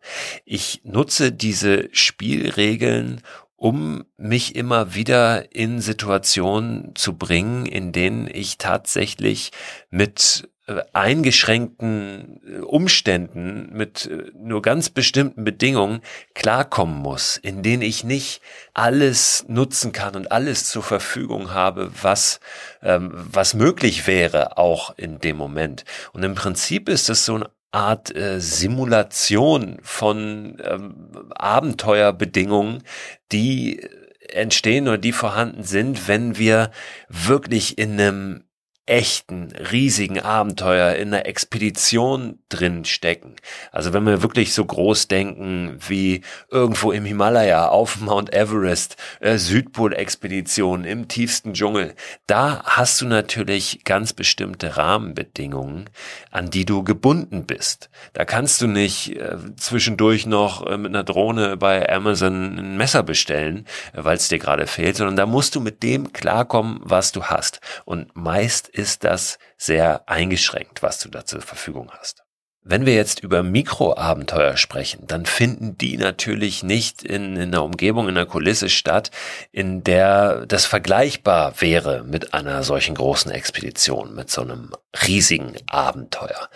Ich 0.46 0.82
nutze 0.84 1.32
diese 1.32 1.90
Spielregeln, 1.92 3.22
um 3.56 4.06
mich 4.18 4.56
immer 4.56 4.94
wieder 4.94 5.56
in 5.56 5.80
Situationen 5.82 6.96
zu 6.96 7.18
bringen, 7.18 7.66
in 7.66 7.92
denen 7.92 8.28
ich 8.28 8.58
tatsächlich 8.58 9.52
mit 9.90 10.50
eingeschränkten 10.94 12.42
äh, 12.48 12.60
Umständen, 12.60 13.70
mit 13.72 14.06
äh, 14.06 14.32
nur 14.36 14.62
ganz 14.62 14.90
bestimmten 14.90 15.44
Bedingungen 15.44 16.02
klarkommen 16.34 16.98
muss, 16.98 17.38
in 17.38 17.64
denen 17.64 17.82
ich 17.82 18.04
nicht 18.04 18.42
alles 18.74 19.46
nutzen 19.48 19.92
kann 19.92 20.16
und 20.16 20.32
alles 20.32 20.70
zur 20.70 20.84
Verfügung 20.84 21.54
habe, 21.54 21.92
was, 22.02 22.40
ähm, 22.82 23.12
was 23.14 23.54
möglich 23.54 24.08
wäre, 24.08 24.58
auch 24.58 24.98
in 24.98 25.20
dem 25.20 25.38
Moment. 25.38 25.86
Und 26.14 26.24
im 26.24 26.36
Prinzip 26.36 26.90
ist 26.90 27.10
es 27.10 27.26
so 27.26 27.36
eine 27.36 27.50
Art 27.72 28.16
äh, 28.16 28.40
Simulation 28.40 29.80
von 29.82 30.62
ähm, 30.64 31.10
Abenteuerbedingungen, 31.32 32.84
die 33.32 33.82
entstehen 34.30 34.88
oder 34.88 34.98
die 34.98 35.12
vorhanden 35.12 35.64
sind, 35.64 36.08
wenn 36.08 36.38
wir 36.38 36.72
wirklich 37.10 37.78
in 37.78 38.00
einem 38.00 38.44
echten, 38.86 39.54
riesigen 39.72 40.20
Abenteuer 40.20 40.96
in 40.96 41.14
einer 41.14 41.26
Expedition 41.26 42.40
drin 42.50 42.84
stecken. 42.84 43.38
Also 43.72 43.94
wenn 43.94 44.06
wir 44.06 44.22
wirklich 44.22 44.54
so 44.54 44.66
groß 44.66 45.08
denken 45.08 45.78
wie 45.88 46.22
irgendwo 46.52 46.92
im 46.92 47.06
Himalaya, 47.06 47.70
auf 47.70 48.02
Mount 48.02 48.34
Everest, 48.34 48.98
äh, 49.22 49.38
Südpol-Expedition 49.38 50.84
im 50.84 51.08
tiefsten 51.08 51.54
Dschungel, 51.54 51.96
da 52.28 52.62
hast 52.66 53.00
du 53.00 53.06
natürlich 53.06 53.86
ganz 53.86 54.12
bestimmte 54.12 54.76
Rahmenbedingungen, 54.76 55.90
an 56.30 56.50
die 56.50 56.66
du 56.66 56.84
gebunden 56.84 57.46
bist. 57.46 57.90
Da 58.12 58.26
kannst 58.26 58.62
du 58.62 58.68
nicht 58.68 59.16
äh, 59.16 59.38
zwischendurch 59.56 60.26
noch 60.26 60.68
äh, 60.68 60.78
mit 60.78 60.90
einer 60.90 61.06
Drohne 61.06 61.56
bei 61.56 61.90
Amazon 61.90 62.58
ein 62.60 62.78
Messer 62.78 63.04
bestellen, 63.04 63.66
äh, 63.94 64.04
weil 64.04 64.18
es 64.18 64.28
dir 64.28 64.40
gerade 64.40 64.68
fehlt, 64.68 64.98
sondern 64.98 65.16
da 65.16 65.26
musst 65.26 65.56
du 65.56 65.62
mit 65.62 65.84
dem 65.84 66.12
klarkommen, 66.12 66.82
was 66.84 67.14
du 67.14 67.24
hast. 67.24 67.62
Und 67.86 68.14
meist 68.16 68.73
ist 68.74 69.04
das 69.04 69.38
sehr 69.58 70.10
eingeschränkt, 70.10 70.84
was 70.84 71.00
du 71.00 71.10
da 71.10 71.26
zur 71.26 71.42
Verfügung 71.42 71.92
hast. 71.98 72.24
Wenn 72.66 72.86
wir 72.86 72.96
jetzt 72.96 73.20
über 73.20 73.44
Mikroabenteuer 73.44 74.56
sprechen, 74.56 75.06
dann 75.06 75.26
finden 75.26 75.78
die 75.78 75.98
natürlich 75.98 76.64
nicht 76.64 77.04
in, 77.04 77.36
in, 77.36 77.42
einer 77.42 77.62
Umgebung, 77.62 78.08
in 78.08 78.16
einer 78.18 78.26
Kulisse 78.26 78.70
statt, 78.70 79.12
in 79.52 79.84
der 79.84 80.46
das 80.46 80.66
vergleichbar 80.66 81.60
wäre 81.60 82.04
mit 82.06 82.34
einer 82.34 82.64
solchen 82.64 82.96
großen 82.96 83.32
Expedition, 83.32 84.16
mit 84.16 84.32
so 84.32 84.44
einem 84.44 84.72
riesigen 85.06 85.56
Abenteuer. 85.68 86.50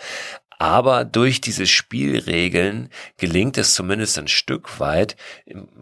Aber 0.58 1.04
durch 1.04 1.40
diese 1.40 1.66
Spielregeln 1.66 2.90
gelingt 3.16 3.58
es 3.58 3.74
zumindest 3.74 4.18
ein 4.18 4.26
Stück 4.26 4.80
weit, 4.80 5.16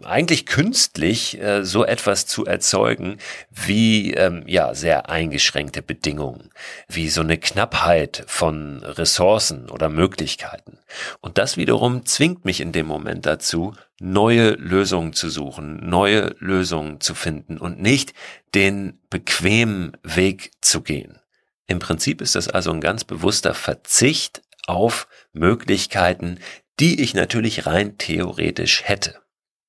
eigentlich 0.03 0.45
künstlich 0.45 1.41
äh, 1.41 1.65
so 1.65 1.83
etwas 1.83 2.27
zu 2.27 2.45
erzeugen 2.45 3.17
wie 3.49 4.13
ähm, 4.13 4.43
ja 4.45 4.75
sehr 4.75 5.09
eingeschränkte 5.09 5.81
Bedingungen, 5.81 6.51
wie 6.87 7.09
so 7.09 7.21
eine 7.21 7.39
Knappheit 7.39 8.23
von 8.27 8.83
Ressourcen 8.83 9.71
oder 9.71 9.89
Möglichkeiten. 9.89 10.77
Und 11.21 11.39
das 11.39 11.57
wiederum 11.57 12.05
zwingt 12.05 12.45
mich 12.45 12.61
in 12.61 12.71
dem 12.71 12.85
Moment 12.85 13.25
dazu, 13.25 13.73
neue 13.99 14.51
Lösungen 14.51 15.13
zu 15.13 15.29
suchen, 15.29 15.89
neue 15.89 16.35
Lösungen 16.37 17.01
zu 17.01 17.15
finden 17.15 17.57
und 17.57 17.81
nicht 17.81 18.13
den 18.53 18.99
bequemen 19.09 19.97
Weg 20.03 20.51
zu 20.61 20.81
gehen. 20.81 21.19
Im 21.65 21.79
Prinzip 21.79 22.21
ist 22.21 22.35
das 22.35 22.47
also 22.47 22.71
ein 22.71 22.79
ganz 22.79 23.03
bewusster 23.03 23.53
Verzicht 23.53 24.41
auf 24.67 25.07
Möglichkeiten, 25.33 26.39
die 26.79 27.01
ich 27.01 27.13
natürlich 27.13 27.65
rein 27.65 27.97
theoretisch 27.97 28.83
hätte. 28.83 29.19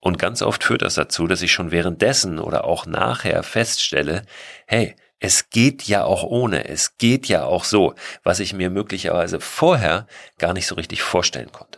Und 0.01 0.19
ganz 0.19 0.43
oft 0.43 0.63
führt 0.63 0.83
das 0.83 0.95
dazu, 0.95 1.27
dass 1.27 1.43
ich 1.43 1.53
schon 1.53 1.71
währenddessen 1.71 2.39
oder 2.39 2.65
auch 2.65 2.87
nachher 2.87 3.43
feststelle, 3.43 4.23
hey, 4.67 4.95
es 5.21 5.51
geht 5.51 5.83
ja 5.85 6.05
auch 6.05 6.23
ohne, 6.23 6.69
es 6.69 6.97
geht 6.99 7.27
ja 7.27 7.45
auch 7.45 7.65
so, 7.65 7.95
was 8.23 8.39
ich 8.39 8.53
mir 8.53 8.71
möglicherweise 8.71 9.41
vorher 9.41 10.07
gar 10.39 10.53
nicht 10.53 10.67
so 10.67 10.77
richtig 10.77 11.03
vorstellen 11.03 11.51
konnte. 11.51 11.78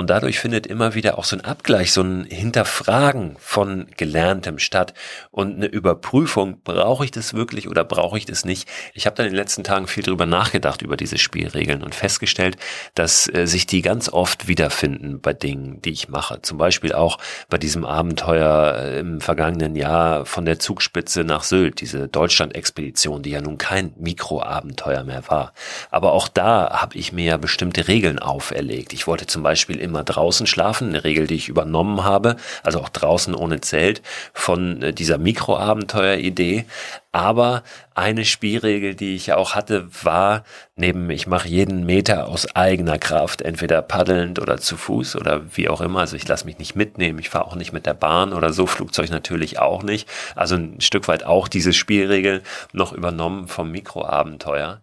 Und 0.00 0.08
dadurch 0.08 0.40
findet 0.40 0.66
immer 0.66 0.94
wieder 0.94 1.18
auch 1.18 1.24
so 1.24 1.36
ein 1.36 1.44
Abgleich, 1.44 1.92
so 1.92 2.00
ein 2.00 2.24
Hinterfragen 2.24 3.36
von 3.38 3.86
Gelerntem 3.98 4.58
statt 4.58 4.94
und 5.30 5.56
eine 5.56 5.66
Überprüfung, 5.66 6.62
brauche 6.64 7.04
ich 7.04 7.10
das 7.10 7.34
wirklich 7.34 7.68
oder 7.68 7.84
brauche 7.84 8.16
ich 8.16 8.24
das 8.24 8.46
nicht? 8.46 8.66
Ich 8.94 9.04
habe 9.04 9.16
dann 9.16 9.26
in 9.26 9.32
den 9.32 9.36
letzten 9.36 9.62
Tagen 9.62 9.86
viel 9.86 10.02
drüber 10.02 10.24
nachgedacht 10.24 10.80
über 10.80 10.96
diese 10.96 11.18
Spielregeln 11.18 11.82
und 11.82 11.94
festgestellt, 11.94 12.56
dass 12.94 13.28
äh, 13.28 13.46
sich 13.46 13.66
die 13.66 13.82
ganz 13.82 14.08
oft 14.08 14.48
wiederfinden 14.48 15.20
bei 15.20 15.34
Dingen, 15.34 15.82
die 15.82 15.90
ich 15.90 16.08
mache. 16.08 16.40
Zum 16.40 16.56
Beispiel 16.56 16.94
auch 16.94 17.18
bei 17.50 17.58
diesem 17.58 17.84
Abenteuer 17.84 18.78
äh, 18.78 19.00
im 19.00 19.20
vergangenen 19.20 19.76
Jahr 19.76 20.24
von 20.24 20.46
der 20.46 20.58
Zugspitze 20.58 21.24
nach 21.24 21.42
Sylt, 21.42 21.82
diese 21.82 22.08
Deutschland-Expedition, 22.08 23.22
die 23.22 23.32
ja 23.32 23.42
nun 23.42 23.58
kein 23.58 23.92
Mikroabenteuer 23.98 25.04
mehr 25.04 25.24
war. 25.28 25.52
Aber 25.90 26.14
auch 26.14 26.28
da 26.28 26.80
habe 26.80 26.96
ich 26.96 27.12
mir 27.12 27.26
ja 27.26 27.36
bestimmte 27.36 27.86
Regeln 27.86 28.18
auferlegt. 28.18 28.94
Ich 28.94 29.06
wollte 29.06 29.26
zum 29.26 29.42
Beispiel 29.42 29.78
immer 29.90 30.04
draußen 30.04 30.46
schlafen, 30.46 30.88
eine 30.88 31.04
Regel, 31.04 31.26
die 31.26 31.34
ich 31.34 31.48
übernommen 31.48 32.04
habe, 32.04 32.36
also 32.62 32.80
auch 32.80 32.88
draußen 32.88 33.34
ohne 33.34 33.60
Zelt 33.60 34.02
von 34.32 34.82
äh, 34.82 34.92
dieser 34.92 35.18
Mikroabenteuer-Idee. 35.18 36.64
Aber 37.12 37.64
eine 37.94 38.24
Spielregel, 38.24 38.94
die 38.94 39.16
ich 39.16 39.32
auch 39.32 39.56
hatte, 39.56 39.88
war 40.04 40.44
neben 40.76 41.10
ich 41.10 41.26
mache 41.26 41.48
jeden 41.48 41.84
Meter 41.84 42.28
aus 42.28 42.54
eigener 42.54 42.98
Kraft, 42.98 43.42
entweder 43.42 43.82
paddelnd 43.82 44.38
oder 44.38 44.58
zu 44.58 44.76
Fuß 44.76 45.16
oder 45.16 45.42
wie 45.56 45.68
auch 45.68 45.80
immer. 45.80 46.00
Also 46.00 46.14
ich 46.14 46.26
lasse 46.28 46.46
mich 46.46 46.58
nicht 46.58 46.76
mitnehmen, 46.76 47.18
ich 47.18 47.28
fahre 47.28 47.46
auch 47.46 47.56
nicht 47.56 47.72
mit 47.72 47.84
der 47.84 47.94
Bahn 47.94 48.32
oder 48.32 48.52
so, 48.52 48.66
Flugzeug 48.66 49.10
natürlich 49.10 49.58
auch 49.58 49.82
nicht. 49.82 50.08
Also 50.36 50.54
ein 50.54 50.80
Stück 50.80 51.08
weit 51.08 51.24
auch 51.24 51.48
diese 51.48 51.72
Spielregel 51.72 52.42
noch 52.72 52.92
übernommen 52.92 53.48
vom 53.48 53.72
Mikroabenteuer. 53.72 54.80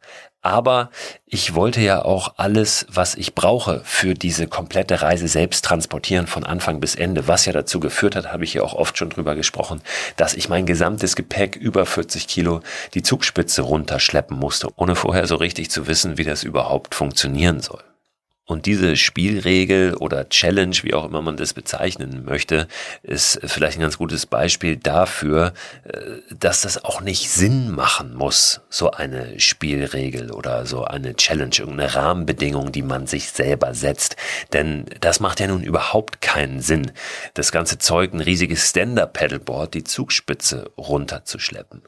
Aber 0.48 0.92
ich 1.26 1.56
wollte 1.56 1.82
ja 1.82 2.06
auch 2.06 2.36
alles, 2.38 2.86
was 2.90 3.16
ich 3.16 3.36
brauche 3.36 3.82
für 3.84 4.14
diese 4.14 4.48
komplette 4.48 5.02
Reise 5.02 5.28
selbst 5.28 5.66
transportieren 5.66 6.26
von 6.26 6.46
Anfang 6.46 6.80
bis 6.80 6.96
Ende. 6.96 7.28
Was 7.28 7.46
ja 7.46 7.52
dazu 7.52 7.82
geführt 7.82 8.16
hat, 8.16 8.32
habe 8.32 8.46
ich 8.46 8.54
ja 8.54 8.64
auch 8.64 8.74
oft 8.74 8.98
schon 8.98 9.10
drüber 9.10 9.36
gesprochen, 9.36 9.82
dass 10.16 10.34
ich 10.34 10.48
mein 10.48 10.66
gesamtes 10.66 11.18
Gepäck 11.18 11.58
über 11.58 11.86
40 11.86 12.28
Kilo 12.28 12.62
die 12.94 13.04
Zugspitze 13.04 13.62
runterschleppen 13.62 14.40
musste, 14.40 14.70
ohne 14.78 14.96
vorher 14.96 15.28
so 15.28 15.36
richtig 15.36 15.70
zu 15.70 15.86
wissen, 15.88 16.18
wie 16.18 16.24
das 16.24 16.44
überhaupt 16.44 16.96
funktionieren 16.96 17.60
soll. 17.60 17.84
Und 18.48 18.66
diese 18.66 18.96
Spielregel 18.96 19.94
oder 19.96 20.30
Challenge, 20.30 20.76
wie 20.84 20.94
auch 20.94 21.04
immer 21.04 21.22
man 21.22 21.36
das 21.36 21.54
bezeichnen 21.54 22.24
möchte, 22.24 22.70
ist 23.04 23.42
vielleicht 23.44 23.78
ein 23.78 23.82
ganz 23.82 23.98
gutes 23.98 24.26
Beispiel 24.26 24.78
dafür, 24.78 25.54
äh, 25.84 26.00
dass 26.34 26.62
das 26.62 26.86
auch 26.86 27.02
nicht 27.02 27.30
Sinn 27.30 27.70
machen 27.70 28.16
muss, 28.16 28.62
so 28.70 28.92
eine 28.92 29.38
Spielregel 29.42 30.32
oder 30.32 30.66
so 30.66 30.86
eine 30.86 31.16
Challenge, 31.16 31.52
irgendeine 31.60 31.94
Rahmenbedingung, 31.94 32.72
die 32.72 32.84
man 32.84 33.06
sich 33.06 33.32
selber 33.32 33.74
setzt. 33.74 34.16
Denn 34.54 34.86
das 35.02 35.20
macht 35.20 35.42
ja 35.42 35.48
nun 35.48 35.62
überhaupt 35.62 36.22
keinen 36.22 36.62
Sinn, 36.62 36.94
das 37.34 37.52
ganze 37.52 37.80
Zeug, 37.80 38.14
ein 38.14 38.22
riesiges 38.22 38.70
Stand-Up-Paddleboard, 38.70 39.74
die 39.74 39.84
Zugspitze 39.84 40.72
runterzuschleppen. 40.78 41.82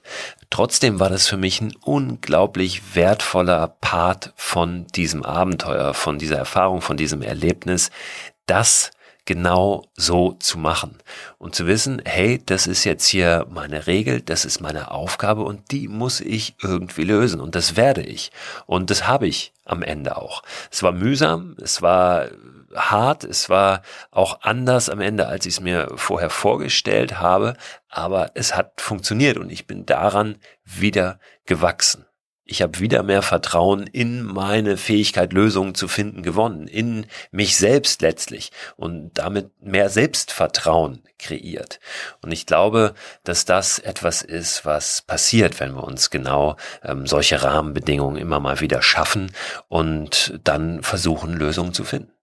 Trotzdem 0.49 0.99
war 0.99 1.09
das 1.09 1.25
für 1.25 1.37
mich 1.37 1.61
ein 1.61 1.73
unglaublich 1.85 2.95
wertvoller 2.95 3.77
Part 3.79 4.33
von 4.35 4.87
diesem 4.87 5.23
Abenteuer, 5.23 5.93
von 5.93 6.19
dieser 6.19 6.48
Erfahrung, 6.49 6.81
von 6.81 6.97
diesem 6.97 7.21
Erlebnis, 7.21 7.91
das 8.47 8.89
genau 9.25 9.83
so 9.93 10.31
zu 10.31 10.57
machen 10.57 10.97
und 11.37 11.53
zu 11.53 11.67
wissen, 11.67 12.01
hey, 12.03 12.41
das 12.43 12.65
ist 12.65 12.85
jetzt 12.85 13.05
hier 13.05 13.45
meine 13.51 13.85
Regel, 13.85 14.21
das 14.21 14.45
ist 14.45 14.59
meine 14.59 14.89
Aufgabe 14.89 15.43
und 15.43 15.69
die 15.69 15.87
muss 15.87 16.21
ich 16.21 16.55
irgendwie 16.63 17.03
lösen 17.03 17.39
und 17.39 17.53
das 17.53 17.77
werde 17.77 18.01
ich 18.01 18.31
und 18.65 18.89
das 18.89 19.05
habe 19.05 19.27
ich 19.27 19.53
am 19.63 19.83
Ende 19.83 20.17
auch. 20.17 20.41
Es 20.71 20.81
war 20.81 20.91
mühsam, 20.91 21.55
es 21.61 21.83
war 21.83 22.29
hart, 22.73 23.23
es 23.23 23.47
war 23.47 23.83
auch 24.09 24.41
anders 24.41 24.89
am 24.89 25.01
Ende, 25.01 25.27
als 25.27 25.45
ich 25.45 25.53
es 25.53 25.61
mir 25.61 25.91
vorher 25.97 26.31
vorgestellt 26.31 27.19
habe, 27.19 27.55
aber 27.87 28.31
es 28.33 28.55
hat 28.55 28.81
funktioniert 28.81 29.37
und 29.37 29.51
ich 29.51 29.67
bin 29.67 29.85
daran 29.85 30.37
wieder 30.65 31.19
gewachsen. 31.45 32.08
Ich 32.51 32.63
habe 32.63 32.79
wieder 32.79 33.03
mehr 33.03 33.21
Vertrauen 33.21 33.85
in 33.85 34.23
meine 34.23 34.75
Fähigkeit, 34.75 35.33
Lösungen 35.33 35.75
zu 35.75 35.87
finden, 35.87 36.23
gewonnen, 36.23 36.67
in 36.67 37.05
mich 37.29 37.57
selbst 37.57 38.01
letztlich 38.01 38.51
und 38.75 39.11
damit 39.13 39.51
mehr 39.61 39.89
Selbstvertrauen 39.89 41.03
kreiert. 41.19 41.79
Und 42.23 42.31
ich 42.31 42.47
glaube, 42.47 42.95
dass 43.23 43.45
das 43.45 43.77
etwas 43.77 44.23
ist, 44.23 44.65
was 44.65 45.03
passiert, 45.03 45.59
wenn 45.59 45.75
wir 45.75 45.83
uns 45.83 46.09
genau 46.09 46.55
ähm, 46.83 47.05
solche 47.05 47.43
Rahmenbedingungen 47.43 48.17
immer 48.17 48.39
mal 48.39 48.61
wieder 48.61 48.81
schaffen 48.81 49.31
und 49.67 50.39
dann 50.43 50.81
versuchen, 50.81 51.33
Lösungen 51.33 51.73
zu 51.75 51.83
finden. 51.83 52.18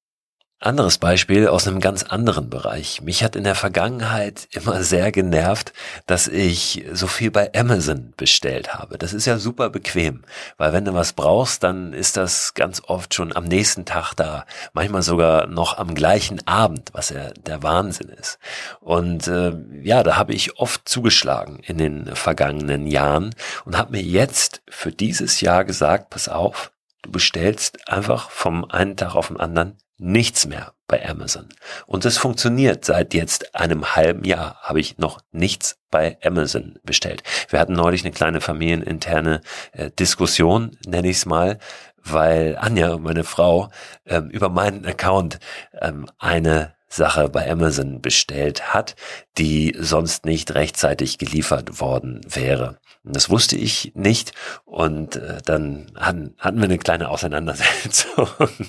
Anderes 0.58 0.96
Beispiel 0.96 1.48
aus 1.48 1.68
einem 1.68 1.80
ganz 1.80 2.02
anderen 2.02 2.48
Bereich. 2.48 3.02
Mich 3.02 3.22
hat 3.22 3.36
in 3.36 3.44
der 3.44 3.54
Vergangenheit 3.54 4.48
immer 4.52 4.82
sehr 4.82 5.12
genervt, 5.12 5.74
dass 6.06 6.28
ich 6.28 6.86
so 6.92 7.06
viel 7.08 7.30
bei 7.30 7.52
Amazon 7.54 8.14
bestellt 8.16 8.72
habe. 8.72 8.96
Das 8.96 9.12
ist 9.12 9.26
ja 9.26 9.36
super 9.36 9.68
bequem, 9.68 10.22
weil 10.56 10.72
wenn 10.72 10.86
du 10.86 10.94
was 10.94 11.12
brauchst, 11.12 11.62
dann 11.62 11.92
ist 11.92 12.16
das 12.16 12.54
ganz 12.54 12.80
oft 12.86 13.12
schon 13.12 13.36
am 13.36 13.44
nächsten 13.44 13.84
Tag 13.84 14.14
da. 14.14 14.46
Manchmal 14.72 15.02
sogar 15.02 15.46
noch 15.46 15.76
am 15.76 15.94
gleichen 15.94 16.46
Abend, 16.46 16.88
was 16.94 17.10
ja 17.10 17.32
der 17.32 17.62
Wahnsinn 17.62 18.08
ist. 18.08 18.38
Und 18.80 19.28
äh, 19.28 19.52
ja, 19.82 20.02
da 20.02 20.16
habe 20.16 20.32
ich 20.32 20.58
oft 20.58 20.88
zugeschlagen 20.88 21.58
in 21.66 21.76
den 21.76 22.16
vergangenen 22.16 22.86
Jahren 22.86 23.34
und 23.66 23.76
habe 23.76 23.92
mir 23.92 24.02
jetzt 24.02 24.62
für 24.70 24.90
dieses 24.90 25.42
Jahr 25.42 25.66
gesagt, 25.66 26.08
pass 26.08 26.30
auf, 26.30 26.72
du 27.02 27.10
bestellst 27.10 27.90
einfach 27.90 28.30
vom 28.30 28.64
einen 28.64 28.96
Tag 28.96 29.14
auf 29.14 29.28
den 29.28 29.38
anderen 29.38 29.76
nichts 29.98 30.46
mehr 30.46 30.72
bei 30.88 31.08
Amazon. 31.08 31.48
Und 31.86 32.04
es 32.04 32.18
funktioniert 32.18 32.84
seit 32.84 33.14
jetzt 33.14 33.54
einem 33.54 33.96
halben 33.96 34.24
Jahr, 34.24 34.60
habe 34.62 34.80
ich 34.80 34.98
noch 34.98 35.20
nichts 35.32 35.78
bei 35.90 36.18
Amazon 36.22 36.78
bestellt. 36.84 37.22
Wir 37.48 37.58
hatten 37.58 37.72
neulich 37.72 38.04
eine 38.04 38.12
kleine 38.12 38.40
familieninterne 38.40 39.40
äh, 39.72 39.90
Diskussion, 39.90 40.76
nenne 40.86 41.08
ich 41.08 41.18
es 41.18 41.26
mal, 41.26 41.58
weil 41.96 42.56
Anja, 42.60 42.98
meine 42.98 43.24
Frau, 43.24 43.70
ähm, 44.04 44.28
über 44.30 44.48
meinen 44.48 44.86
Account 44.86 45.38
ähm, 45.80 46.06
eine 46.18 46.75
Sache 46.88 47.28
bei 47.28 47.50
Amazon 47.50 48.00
bestellt 48.00 48.74
hat, 48.74 48.96
die 49.38 49.74
sonst 49.78 50.24
nicht 50.24 50.54
rechtzeitig 50.54 51.18
geliefert 51.18 51.80
worden 51.80 52.20
wäre. 52.28 52.78
Das 53.08 53.30
wusste 53.30 53.56
ich 53.56 53.92
nicht 53.94 54.32
und 54.64 55.14
äh, 55.14 55.38
dann 55.44 55.92
hatten, 55.94 56.34
hatten 56.38 56.58
wir 56.58 56.64
eine 56.64 56.78
kleine 56.78 57.08
Auseinandersetzung, 57.08 58.28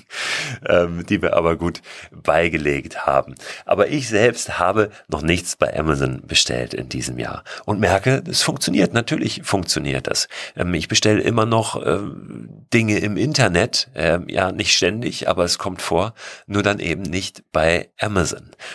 ähm, 0.68 1.06
die 1.08 1.24
wir 1.24 1.36
aber 1.36 1.56
gut 1.56 1.82
beigelegt 2.12 3.08
haben. 3.08 3.34
Aber 3.66 3.88
ich 3.88 4.08
selbst 4.08 4.60
habe 4.60 4.92
noch 5.08 5.24
nichts 5.24 5.56
bei 5.56 5.76
Amazon 5.76 6.22
bestellt 6.28 6.76
in 6.76 6.88
diesem 6.88 7.18
Jahr 7.18 7.44
und 7.66 7.80
merke, 7.80 8.22
es 8.30 8.44
funktioniert. 8.44 8.94
Natürlich 8.94 9.42
funktioniert 9.44 10.06
das. 10.06 10.28
Ähm, 10.56 10.72
ich 10.76 10.88
bestelle 10.88 11.22
immer 11.22 11.48
noch 11.48 11.84
äh, 11.84 11.98
Dinge 12.72 13.00
im 13.00 13.18
Internet, 13.18 13.90
äh, 13.96 14.20
ja 14.28 14.52
nicht 14.52 14.78
ständig, 14.78 15.28
aber 15.28 15.46
es 15.46 15.58
kommt 15.58 15.82
vor, 15.82 16.14
nur 16.46 16.62
dann 16.62 16.78
eben 16.78 17.02
nicht 17.02 17.44
bei 17.52 17.90
Amazon. 18.00 18.07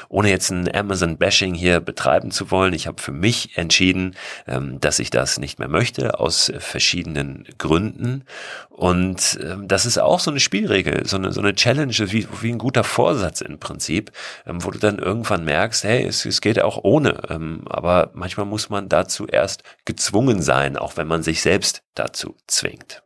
Ohne 0.08 0.30
jetzt 0.30 0.50
ein 0.50 0.72
Amazon-Bashing 0.74 1.54
hier 1.54 1.80
betreiben 1.80 2.30
zu 2.30 2.50
wollen, 2.50 2.72
ich 2.72 2.86
habe 2.86 3.00
für 3.00 3.12
mich 3.12 3.56
entschieden, 3.56 4.16
ähm, 4.46 4.80
dass 4.80 4.98
ich 4.98 5.10
das 5.10 5.38
nicht 5.38 5.58
mehr 5.58 5.68
möchte, 5.68 6.18
aus 6.18 6.52
verschiedenen 6.58 7.44
Gründen. 7.58 8.24
Und 8.68 9.38
ähm, 9.42 9.68
das 9.68 9.86
ist 9.86 9.98
auch 9.98 10.20
so 10.20 10.30
eine 10.30 10.40
Spielregel, 10.40 11.06
so 11.06 11.16
eine, 11.16 11.32
so 11.32 11.40
eine 11.40 11.54
Challenge, 11.54 11.92
wie, 11.92 12.26
wie 12.40 12.52
ein 12.52 12.58
guter 12.58 12.84
Vorsatz 12.84 13.40
im 13.40 13.58
Prinzip, 13.58 14.12
ähm, 14.46 14.64
wo 14.64 14.70
du 14.70 14.78
dann 14.78 14.98
irgendwann 14.98 15.44
merkst, 15.44 15.84
hey, 15.84 16.04
es, 16.04 16.24
es 16.24 16.40
geht 16.40 16.60
auch 16.60 16.78
ohne. 16.82 17.12
Aber 17.66 18.10
manchmal 18.14 18.46
muss 18.46 18.70
man 18.70 18.88
dazu 18.88 19.26
erst 19.26 19.62
gezwungen 19.84 20.42
sein, 20.42 20.76
auch 20.76 20.96
wenn 20.96 21.06
man 21.06 21.22
sich 21.22 21.42
selbst 21.42 21.82
dazu 21.94 22.36
zwingt. 22.46 23.02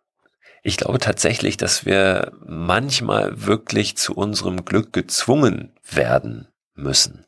Ich 0.66 0.78
glaube 0.78 0.98
tatsächlich, 0.98 1.56
dass 1.56 1.86
wir 1.86 2.32
manchmal 2.44 3.46
wirklich 3.46 3.96
zu 3.96 4.14
unserem 4.14 4.64
Glück 4.64 4.92
gezwungen 4.92 5.72
werden 5.88 6.48
müssen. 6.74 7.24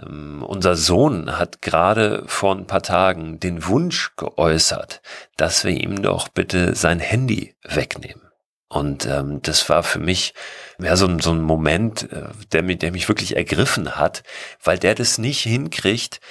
Ähm, 0.00 0.42
unser 0.42 0.74
Sohn 0.74 1.38
hat 1.38 1.60
gerade 1.60 2.22
vor 2.24 2.56
ein 2.56 2.66
paar 2.66 2.80
Tagen 2.80 3.40
den 3.40 3.66
Wunsch 3.66 4.16
geäußert, 4.16 5.02
dass 5.36 5.64
wir 5.64 5.72
ihm 5.72 6.00
doch 6.00 6.28
bitte 6.28 6.74
sein 6.74 6.98
Handy 6.98 7.54
wegnehmen. 7.62 8.22
Und 8.70 9.04
ähm, 9.04 9.42
das 9.42 9.68
war 9.68 9.82
für 9.82 9.98
mich 9.98 10.32
ja, 10.78 10.96
so, 10.96 11.08
ein, 11.08 11.20
so 11.20 11.32
ein 11.32 11.42
Moment, 11.42 12.10
äh, 12.10 12.30
der, 12.52 12.62
mich, 12.62 12.78
der 12.78 12.92
mich 12.92 13.06
wirklich 13.06 13.36
ergriffen 13.36 13.96
hat, 13.96 14.22
weil 14.64 14.78
der 14.78 14.94
das 14.94 15.18
nicht 15.18 15.42
hinkriegt, 15.42 16.22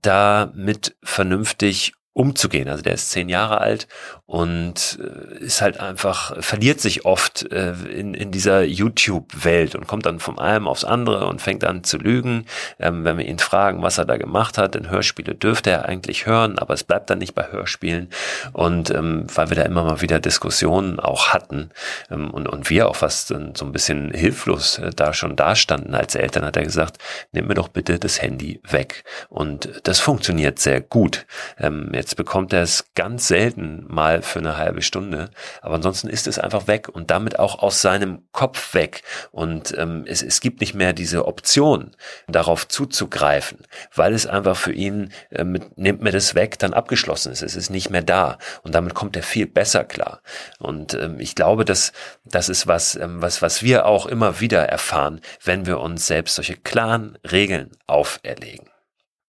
da 0.00 0.52
mit 0.54 0.94
vernünftig 1.02 1.94
umzugehen. 2.14 2.68
Also 2.68 2.82
der 2.82 2.94
ist 2.94 3.10
zehn 3.10 3.28
Jahre 3.28 3.60
alt 3.60 3.88
und 4.24 4.98
äh, 5.02 5.44
ist 5.44 5.60
halt 5.60 5.80
einfach, 5.80 6.42
verliert 6.42 6.80
sich 6.80 7.04
oft 7.04 7.50
äh, 7.52 7.72
in, 7.72 8.14
in 8.14 8.30
dieser 8.30 8.62
YouTube-Welt 8.62 9.74
und 9.74 9.88
kommt 9.88 10.06
dann 10.06 10.20
vom 10.20 10.38
einem 10.38 10.68
aufs 10.68 10.84
andere 10.84 11.26
und 11.26 11.42
fängt 11.42 11.64
an 11.64 11.82
zu 11.82 11.98
lügen. 11.98 12.46
Ähm, 12.78 13.04
wenn 13.04 13.18
wir 13.18 13.26
ihn 13.26 13.40
fragen, 13.40 13.82
was 13.82 13.98
er 13.98 14.04
da 14.04 14.16
gemacht 14.16 14.58
hat, 14.58 14.76
denn 14.76 14.88
Hörspiele 14.88 15.34
dürfte 15.34 15.70
er 15.70 15.86
eigentlich 15.86 16.24
hören, 16.24 16.58
aber 16.58 16.74
es 16.74 16.84
bleibt 16.84 17.10
dann 17.10 17.18
nicht 17.18 17.34
bei 17.34 17.50
Hörspielen. 17.50 18.08
Und 18.52 18.90
ähm, 18.90 19.26
weil 19.34 19.50
wir 19.50 19.56
da 19.56 19.62
immer 19.62 19.82
mal 19.82 20.00
wieder 20.00 20.20
Diskussionen 20.20 21.00
auch 21.00 21.30
hatten 21.30 21.70
ähm, 22.12 22.30
und, 22.30 22.48
und 22.48 22.70
wir 22.70 22.88
auch 22.88 22.96
fast 22.96 23.28
so 23.28 23.34
ein 23.34 23.72
bisschen 23.72 24.12
hilflos 24.12 24.78
äh, 24.78 24.90
da 24.94 25.14
schon 25.14 25.34
dastanden 25.34 25.96
als 25.96 26.14
Eltern, 26.14 26.44
hat 26.44 26.56
er 26.56 26.62
gesagt, 26.62 26.98
nimm 27.32 27.48
mir 27.48 27.54
doch 27.54 27.68
bitte 27.68 27.98
das 27.98 28.22
Handy 28.22 28.60
weg. 28.70 29.02
Und 29.28 29.80
das 29.82 29.98
funktioniert 29.98 30.60
sehr 30.60 30.80
gut. 30.80 31.26
Ähm, 31.58 31.88
Jetzt 32.04 32.16
bekommt 32.16 32.52
er 32.52 32.60
es 32.60 32.92
ganz 32.94 33.28
selten 33.28 33.86
mal 33.88 34.20
für 34.20 34.38
eine 34.38 34.58
halbe 34.58 34.82
Stunde, 34.82 35.30
aber 35.62 35.76
ansonsten 35.76 36.10
ist 36.10 36.26
es 36.26 36.38
einfach 36.38 36.66
weg 36.66 36.86
und 36.86 37.10
damit 37.10 37.38
auch 37.38 37.60
aus 37.60 37.80
seinem 37.80 38.24
Kopf 38.30 38.74
weg. 38.74 39.00
Und 39.30 39.74
ähm, 39.78 40.04
es, 40.06 40.22
es 40.22 40.42
gibt 40.42 40.60
nicht 40.60 40.74
mehr 40.74 40.92
diese 40.92 41.26
Option, 41.26 41.96
darauf 42.28 42.68
zuzugreifen, 42.68 43.60
weil 43.94 44.12
es 44.12 44.26
einfach 44.26 44.54
für 44.54 44.74
ihn, 44.74 45.14
äh, 45.30 45.44
mit, 45.44 45.78
nimmt 45.78 46.02
mir 46.02 46.12
das 46.12 46.34
weg, 46.34 46.58
dann 46.58 46.74
abgeschlossen 46.74 47.32
ist. 47.32 47.40
Es 47.40 47.56
ist 47.56 47.70
nicht 47.70 47.88
mehr 47.88 48.02
da 48.02 48.36
und 48.64 48.74
damit 48.74 48.92
kommt 48.92 49.16
er 49.16 49.22
viel 49.22 49.46
besser 49.46 49.82
klar. 49.82 50.20
Und 50.58 50.92
ähm, 50.92 51.18
ich 51.20 51.34
glaube, 51.34 51.64
dass 51.64 51.94
das 52.26 52.50
ist 52.50 52.66
was, 52.66 52.96
ähm, 52.96 53.22
was, 53.22 53.40
was 53.40 53.62
wir 53.62 53.86
auch 53.86 54.04
immer 54.04 54.40
wieder 54.40 54.62
erfahren, 54.68 55.22
wenn 55.42 55.64
wir 55.64 55.80
uns 55.80 56.06
selbst 56.06 56.34
solche 56.34 56.56
klaren 56.56 57.16
Regeln 57.24 57.70
auferlegen. 57.86 58.73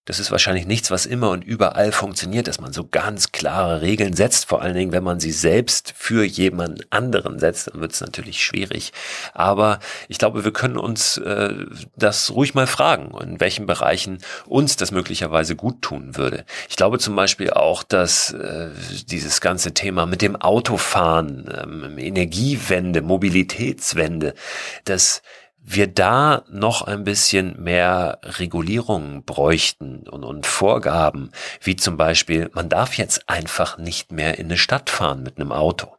Das 0.06 0.20
ist 0.20 0.32
wahrscheinlich 0.32 0.68
nichts, 0.68 0.91
was 0.91 1.08
immer 1.08 1.32
und 1.32 1.44
überall 1.44 1.91
funktioniert, 1.91 2.48
dass 2.48 2.62
man 2.62 2.74
so 2.74 2.88
ganz 2.88 3.32
klare 3.32 3.82
Regeln 3.82 4.13
setzt. 4.13 4.46
Vor 4.46 4.62
allen 4.62 4.76
Dingen, 4.76 4.91
wenn 4.91 5.04
man 5.04 5.20
sie 5.20 5.32
selbst 5.32 5.96
für 5.98 6.24
jemanden 6.24 6.84
anderen 6.91 7.39
setzt, 7.39 7.68
dann 7.68 7.82
wird 7.82 7.94
es 7.94 8.02
natürlich 8.02 8.44
schwierig. 8.44 8.94
Aber 9.34 9.80
ich 10.08 10.20
glaube, 10.20 10.46
wir 10.46 10.54
können 10.54 10.78
uns 10.78 11.18
äh, 11.18 11.56
das 11.96 12.30
ruhig 12.32 12.54
mal 12.54 12.68
fragen, 12.68 13.18
in 13.20 13.39
welchen 13.39 13.65
Bereichen 13.65 14.20
uns 14.46 14.76
das 14.76 14.91
möglicherweise 14.91 15.56
gut 15.56 15.82
tun 15.82 16.15
würde. 16.15 16.46
Ich 16.70 16.76
glaube 16.76 17.00
zum 17.00 17.15
Beispiel 17.15 17.50
auch, 17.50 17.82
dass 17.82 18.32
äh, 18.32 18.70
dieses 19.10 19.41
ganze 19.41 19.74
Thema 19.74 20.06
mit 20.06 20.22
dem 20.22 20.36
Autofahren, 20.36 21.50
ähm, 21.63 21.98
Energiewende, 21.98 23.02
Mobilitätswende, 23.02 24.36
das 24.84 25.24
wir 25.65 25.88
da 25.88 26.43
noch 26.49 26.84
ein 26.84 27.04
bisschen 27.04 27.62
mehr 27.62 28.19
Regulierungen 28.23 29.23
bräuchten 29.23 30.08
und, 30.08 30.23
und, 30.23 30.45
Vorgaben, 30.45 31.32
wie 31.62 31.75
zum 31.75 31.97
Beispiel, 31.97 32.49
man 32.54 32.69
darf 32.69 32.97
jetzt 32.97 33.28
einfach 33.28 33.78
nicht 33.78 34.12
mehr 34.12 34.38
in 34.38 34.45
eine 34.45 34.58
Stadt 34.58 34.89
fahren 34.89 35.23
mit 35.23 35.38
einem 35.38 35.51
Auto 35.51 35.95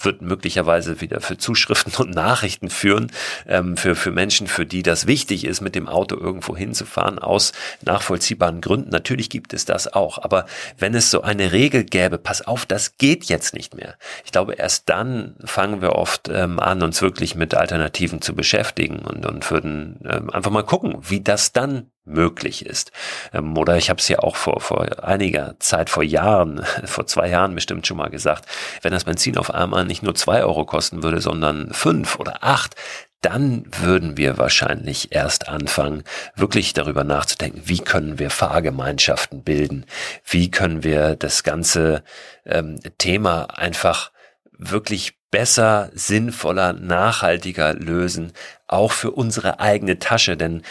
wird 0.00 0.22
möglicherweise 0.22 1.00
wieder 1.00 1.20
für 1.20 1.38
Zuschriften 1.38 1.92
und 1.98 2.14
Nachrichten 2.14 2.70
führen, 2.70 3.12
ähm, 3.46 3.76
für, 3.76 3.94
für 3.94 4.10
Menschen, 4.10 4.46
für 4.46 4.66
die 4.66 4.82
das 4.82 5.06
wichtig 5.06 5.44
ist, 5.44 5.60
mit 5.60 5.74
dem 5.74 5.88
Auto 5.88 6.16
irgendwo 6.16 6.56
hinzufahren, 6.56 7.18
aus 7.18 7.52
nachvollziehbaren 7.82 8.60
Gründen. 8.60 8.90
Natürlich 8.90 9.30
gibt 9.30 9.52
es 9.52 9.64
das 9.64 9.92
auch. 9.92 10.18
Aber 10.18 10.46
wenn 10.78 10.94
es 10.94 11.10
so 11.10 11.22
eine 11.22 11.52
Regel 11.52 11.84
gäbe, 11.84 12.18
pass 12.18 12.42
auf, 12.42 12.66
das 12.66 12.96
geht 12.96 13.24
jetzt 13.24 13.54
nicht 13.54 13.74
mehr. 13.74 13.96
Ich 14.24 14.32
glaube, 14.32 14.54
erst 14.54 14.88
dann 14.88 15.36
fangen 15.44 15.82
wir 15.82 15.92
oft 15.92 16.28
ähm, 16.28 16.58
an, 16.58 16.82
uns 16.82 17.02
wirklich 17.02 17.34
mit 17.34 17.54
Alternativen 17.54 18.22
zu 18.22 18.34
beschäftigen 18.34 19.01
und, 19.02 19.26
und 19.26 19.50
würden 19.50 20.00
ähm, 20.08 20.30
einfach 20.30 20.50
mal 20.50 20.64
gucken, 20.64 20.96
wie 21.00 21.20
das 21.20 21.52
dann 21.52 21.90
möglich 22.04 22.66
ist. 22.66 22.92
Ähm, 23.32 23.56
oder 23.56 23.76
ich 23.76 23.90
habe 23.90 24.00
es 24.00 24.08
ja 24.08 24.18
auch 24.20 24.36
vor, 24.36 24.60
vor 24.60 25.04
einiger 25.04 25.56
Zeit, 25.58 25.90
vor 25.90 26.02
Jahren, 26.02 26.64
vor 26.84 27.06
zwei 27.06 27.28
Jahren 27.28 27.54
bestimmt 27.54 27.86
schon 27.86 27.96
mal 27.96 28.10
gesagt, 28.10 28.46
wenn 28.82 28.92
das 28.92 29.04
Benzin 29.04 29.38
auf 29.38 29.52
einmal 29.52 29.84
nicht 29.84 30.02
nur 30.02 30.14
zwei 30.14 30.42
Euro 30.44 30.64
kosten 30.64 31.02
würde, 31.02 31.20
sondern 31.20 31.72
fünf 31.72 32.18
oder 32.18 32.42
acht, 32.42 32.76
dann 33.22 33.64
würden 33.70 34.16
wir 34.16 34.36
wahrscheinlich 34.36 35.12
erst 35.12 35.48
anfangen, 35.48 36.02
wirklich 36.34 36.72
darüber 36.74 37.04
nachzudenken, 37.04 37.62
wie 37.66 37.78
können 37.78 38.18
wir 38.18 38.30
Fahrgemeinschaften 38.30 39.44
bilden, 39.44 39.86
wie 40.24 40.50
können 40.50 40.82
wir 40.82 41.14
das 41.14 41.44
ganze 41.44 42.02
ähm, 42.44 42.80
Thema 42.98 43.44
einfach 43.56 44.10
wirklich 44.58 45.14
besser, 45.32 45.90
sinnvoller, 45.94 46.72
nachhaltiger 46.74 47.74
lösen, 47.74 48.32
auch 48.68 48.92
für 48.92 49.10
unsere 49.10 49.58
eigene 49.58 49.98
Tasche, 49.98 50.36
denn 50.36 50.62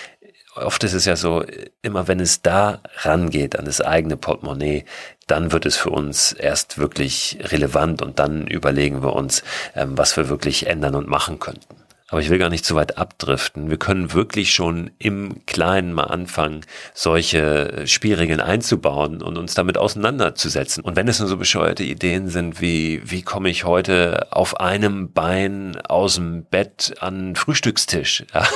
oft 0.56 0.84
ist 0.86 0.94
es 0.94 1.04
ja 1.06 1.18
so, 1.18 1.44
immer 1.82 2.08
wenn 2.08 2.22
es 2.22 2.42
da 2.42 2.80
rangeht 3.02 3.58
an 3.58 3.66
das 3.66 3.82
eigene 3.82 4.16
Portemonnaie, 4.16 4.86
dann 5.28 5.52
wird 5.52 5.66
es 5.66 5.76
für 5.76 5.90
uns 5.90 6.32
erst 6.32 6.78
wirklich 6.78 7.40
relevant 7.42 8.02
und 8.02 8.20
dann 8.20 8.48
überlegen 8.48 9.04
wir 9.04 9.14
uns, 9.14 9.44
ähm, 9.76 9.98
was 9.98 10.16
wir 10.16 10.30
wirklich 10.30 10.68
ändern 10.68 10.96
und 10.96 11.08
machen 11.08 11.40
könnten. 11.40 11.81
Aber 12.12 12.20
ich 12.20 12.30
will 12.30 12.38
gar 12.38 12.50
nicht 12.50 12.66
zu 12.66 12.76
weit 12.76 12.98
abdriften. 12.98 13.70
Wir 13.70 13.78
können 13.78 14.12
wirklich 14.12 14.54
schon 14.54 14.92
im 15.00 15.46
Kleinen 15.46 15.94
mal 15.94 16.04
anfangen, 16.04 16.60
solche 16.94 17.88
Spielregeln 17.88 18.42
einzubauen 18.42 19.22
und 19.22 19.38
uns 19.38 19.54
damit 19.54 19.78
auseinanderzusetzen. 19.78 20.84
Und 20.84 20.98
wenn 20.98 21.08
es 21.08 21.20
nur 21.20 21.30
so 21.30 21.38
bescheuerte 21.38 21.84
Ideen 21.84 22.28
sind 22.28 22.60
wie, 22.60 23.02
wie 23.06 23.22
komme 23.22 23.50
ich 23.50 23.64
heute 23.64 24.28
auf 24.32 24.60
einem 24.60 25.14
Bein 25.14 25.78
aus 25.88 26.16
dem 26.16 26.44
Bett 26.44 26.96
an 27.00 27.36
Frühstückstisch? 27.36 28.26
Ja? 28.34 28.48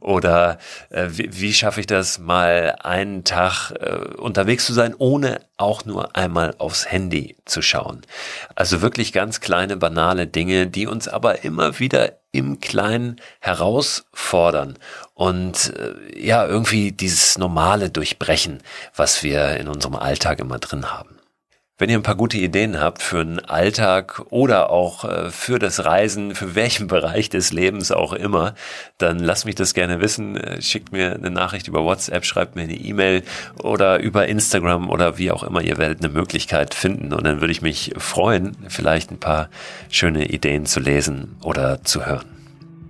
Oder 0.00 0.58
äh, 0.90 1.06
wie, 1.10 1.28
wie 1.32 1.52
schaffe 1.52 1.80
ich 1.80 1.86
das 1.86 2.18
mal 2.18 2.76
einen 2.80 3.24
Tag 3.24 3.72
äh, 3.72 4.14
unterwegs 4.16 4.66
zu 4.66 4.72
sein, 4.72 4.94
ohne 4.96 5.40
auch 5.60 5.84
nur 5.84 6.16
einmal 6.16 6.54
aufs 6.58 6.90
Handy 6.90 7.36
zu 7.44 7.62
schauen. 7.62 8.02
Also 8.54 8.80
wirklich 8.80 9.12
ganz 9.12 9.40
kleine, 9.40 9.76
banale 9.76 10.26
Dinge, 10.26 10.66
die 10.66 10.86
uns 10.86 11.06
aber 11.06 11.44
immer 11.44 11.78
wieder 11.78 12.18
im 12.32 12.60
Kleinen 12.60 13.20
herausfordern 13.40 14.78
und 15.14 15.74
äh, 15.76 16.18
ja, 16.18 16.46
irgendwie 16.46 16.92
dieses 16.92 17.38
Normale 17.38 17.90
durchbrechen, 17.90 18.62
was 18.94 19.22
wir 19.22 19.56
in 19.56 19.68
unserem 19.68 19.96
Alltag 19.96 20.38
immer 20.38 20.58
drin 20.58 20.90
haben. 20.92 21.19
Wenn 21.80 21.88
ihr 21.88 21.96
ein 21.96 22.02
paar 22.02 22.14
gute 22.14 22.36
Ideen 22.36 22.78
habt 22.78 23.00
für 23.00 23.20
einen 23.20 23.38
Alltag 23.38 24.20
oder 24.28 24.68
auch 24.68 25.06
äh, 25.06 25.30
für 25.30 25.58
das 25.58 25.86
Reisen, 25.86 26.34
für 26.34 26.54
welchen 26.54 26.86
Bereich 26.88 27.30
des 27.30 27.54
Lebens 27.54 27.90
auch 27.90 28.12
immer, 28.12 28.54
dann 28.98 29.18
lasst 29.18 29.46
mich 29.46 29.54
das 29.54 29.72
gerne 29.72 30.02
wissen. 30.02 30.36
Äh, 30.36 30.60
schickt 30.60 30.92
mir 30.92 31.14
eine 31.14 31.30
Nachricht 31.30 31.68
über 31.68 31.82
WhatsApp, 31.82 32.26
schreibt 32.26 32.54
mir 32.54 32.64
eine 32.64 32.74
E-Mail 32.74 33.22
oder 33.62 33.98
über 33.98 34.28
Instagram 34.28 34.90
oder 34.90 35.16
wie 35.16 35.30
auch 35.30 35.42
immer. 35.42 35.62
Ihr 35.62 35.78
werdet 35.78 36.04
eine 36.04 36.12
Möglichkeit 36.12 36.74
finden 36.74 37.14
und 37.14 37.24
dann 37.24 37.40
würde 37.40 37.52
ich 37.52 37.62
mich 37.62 37.94
freuen, 37.96 38.58
vielleicht 38.68 39.10
ein 39.10 39.18
paar 39.18 39.48
schöne 39.88 40.26
Ideen 40.26 40.66
zu 40.66 40.80
lesen 40.80 41.38
oder 41.42 41.82
zu 41.82 42.04
hören. 42.04 42.26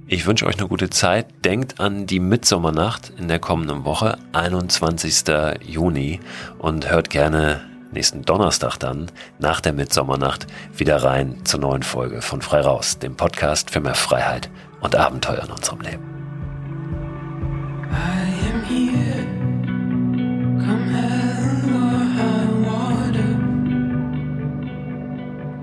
Ich 0.08 0.26
wünsche 0.26 0.46
euch 0.46 0.58
eine 0.58 0.66
gute 0.66 0.90
Zeit. 0.90 1.26
Denkt 1.44 1.78
an 1.78 2.08
die 2.08 2.18
Mitsommernacht 2.18 3.12
in 3.16 3.28
der 3.28 3.38
kommenden 3.38 3.84
Woche, 3.84 4.18
21. 4.32 5.32
Juni 5.64 6.18
und 6.58 6.90
hört 6.90 7.08
gerne 7.08 7.69
nächsten 7.92 8.22
Donnerstag 8.22 8.76
dann 8.78 9.10
nach 9.38 9.60
der 9.60 9.72
Mitsommernacht 9.72 10.46
wieder 10.76 11.02
rein 11.02 11.44
zur 11.44 11.60
neuen 11.60 11.82
Folge 11.82 12.22
von 12.22 12.42
Frei 12.42 12.60
Raus, 12.60 12.98
dem 12.98 13.16
Podcast 13.16 13.70
für 13.70 13.80
mehr 13.80 13.94
Freiheit 13.94 14.50
und 14.80 14.96
Abenteuer 14.96 15.44
in 15.44 15.50
unserem 15.50 15.80
Leben. 15.80 16.04
I 17.90 18.30
am 18.52 18.62
here. 18.64 19.26
Come 20.64 20.88
hell 20.88 21.74
or 21.74 21.98
high 22.18 22.50
water. 22.64 23.32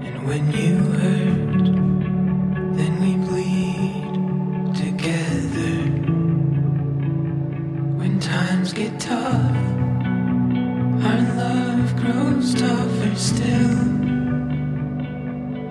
And 0.05 0.27
when 0.27 0.51
you 0.51 0.75
hurt, 0.99 1.65
then 2.77 2.99
we 2.99 3.15
bleed 3.25 4.75
together. 4.75 5.75
When 7.97 8.19
times 8.19 8.73
get 8.73 8.99
tough. 8.99 9.46
Still. 13.17 13.77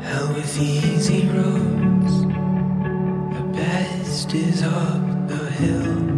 Hell 0.00 0.28
with 0.34 0.60
easy 0.60 1.28
roads, 1.28 2.22
the 3.36 3.44
best 3.52 4.34
is 4.34 4.62
up 4.62 5.28
the 5.28 5.50
hill. 5.50 6.15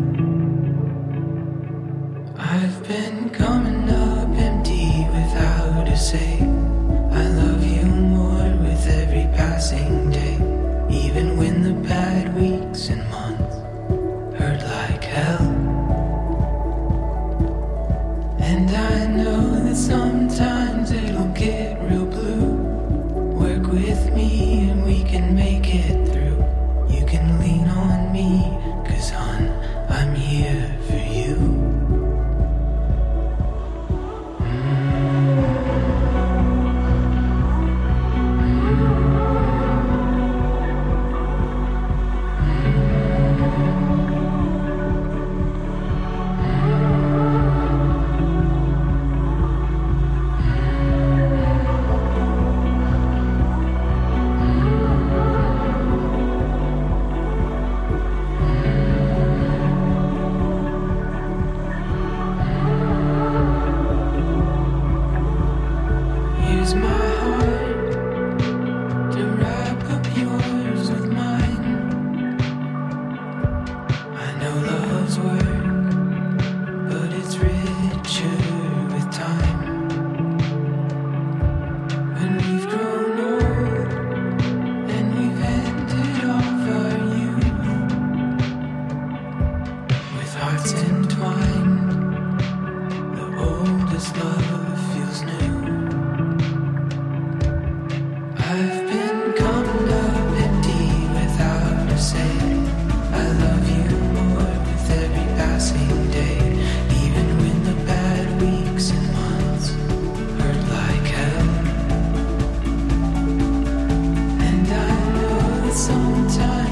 Sometimes 115.79 116.68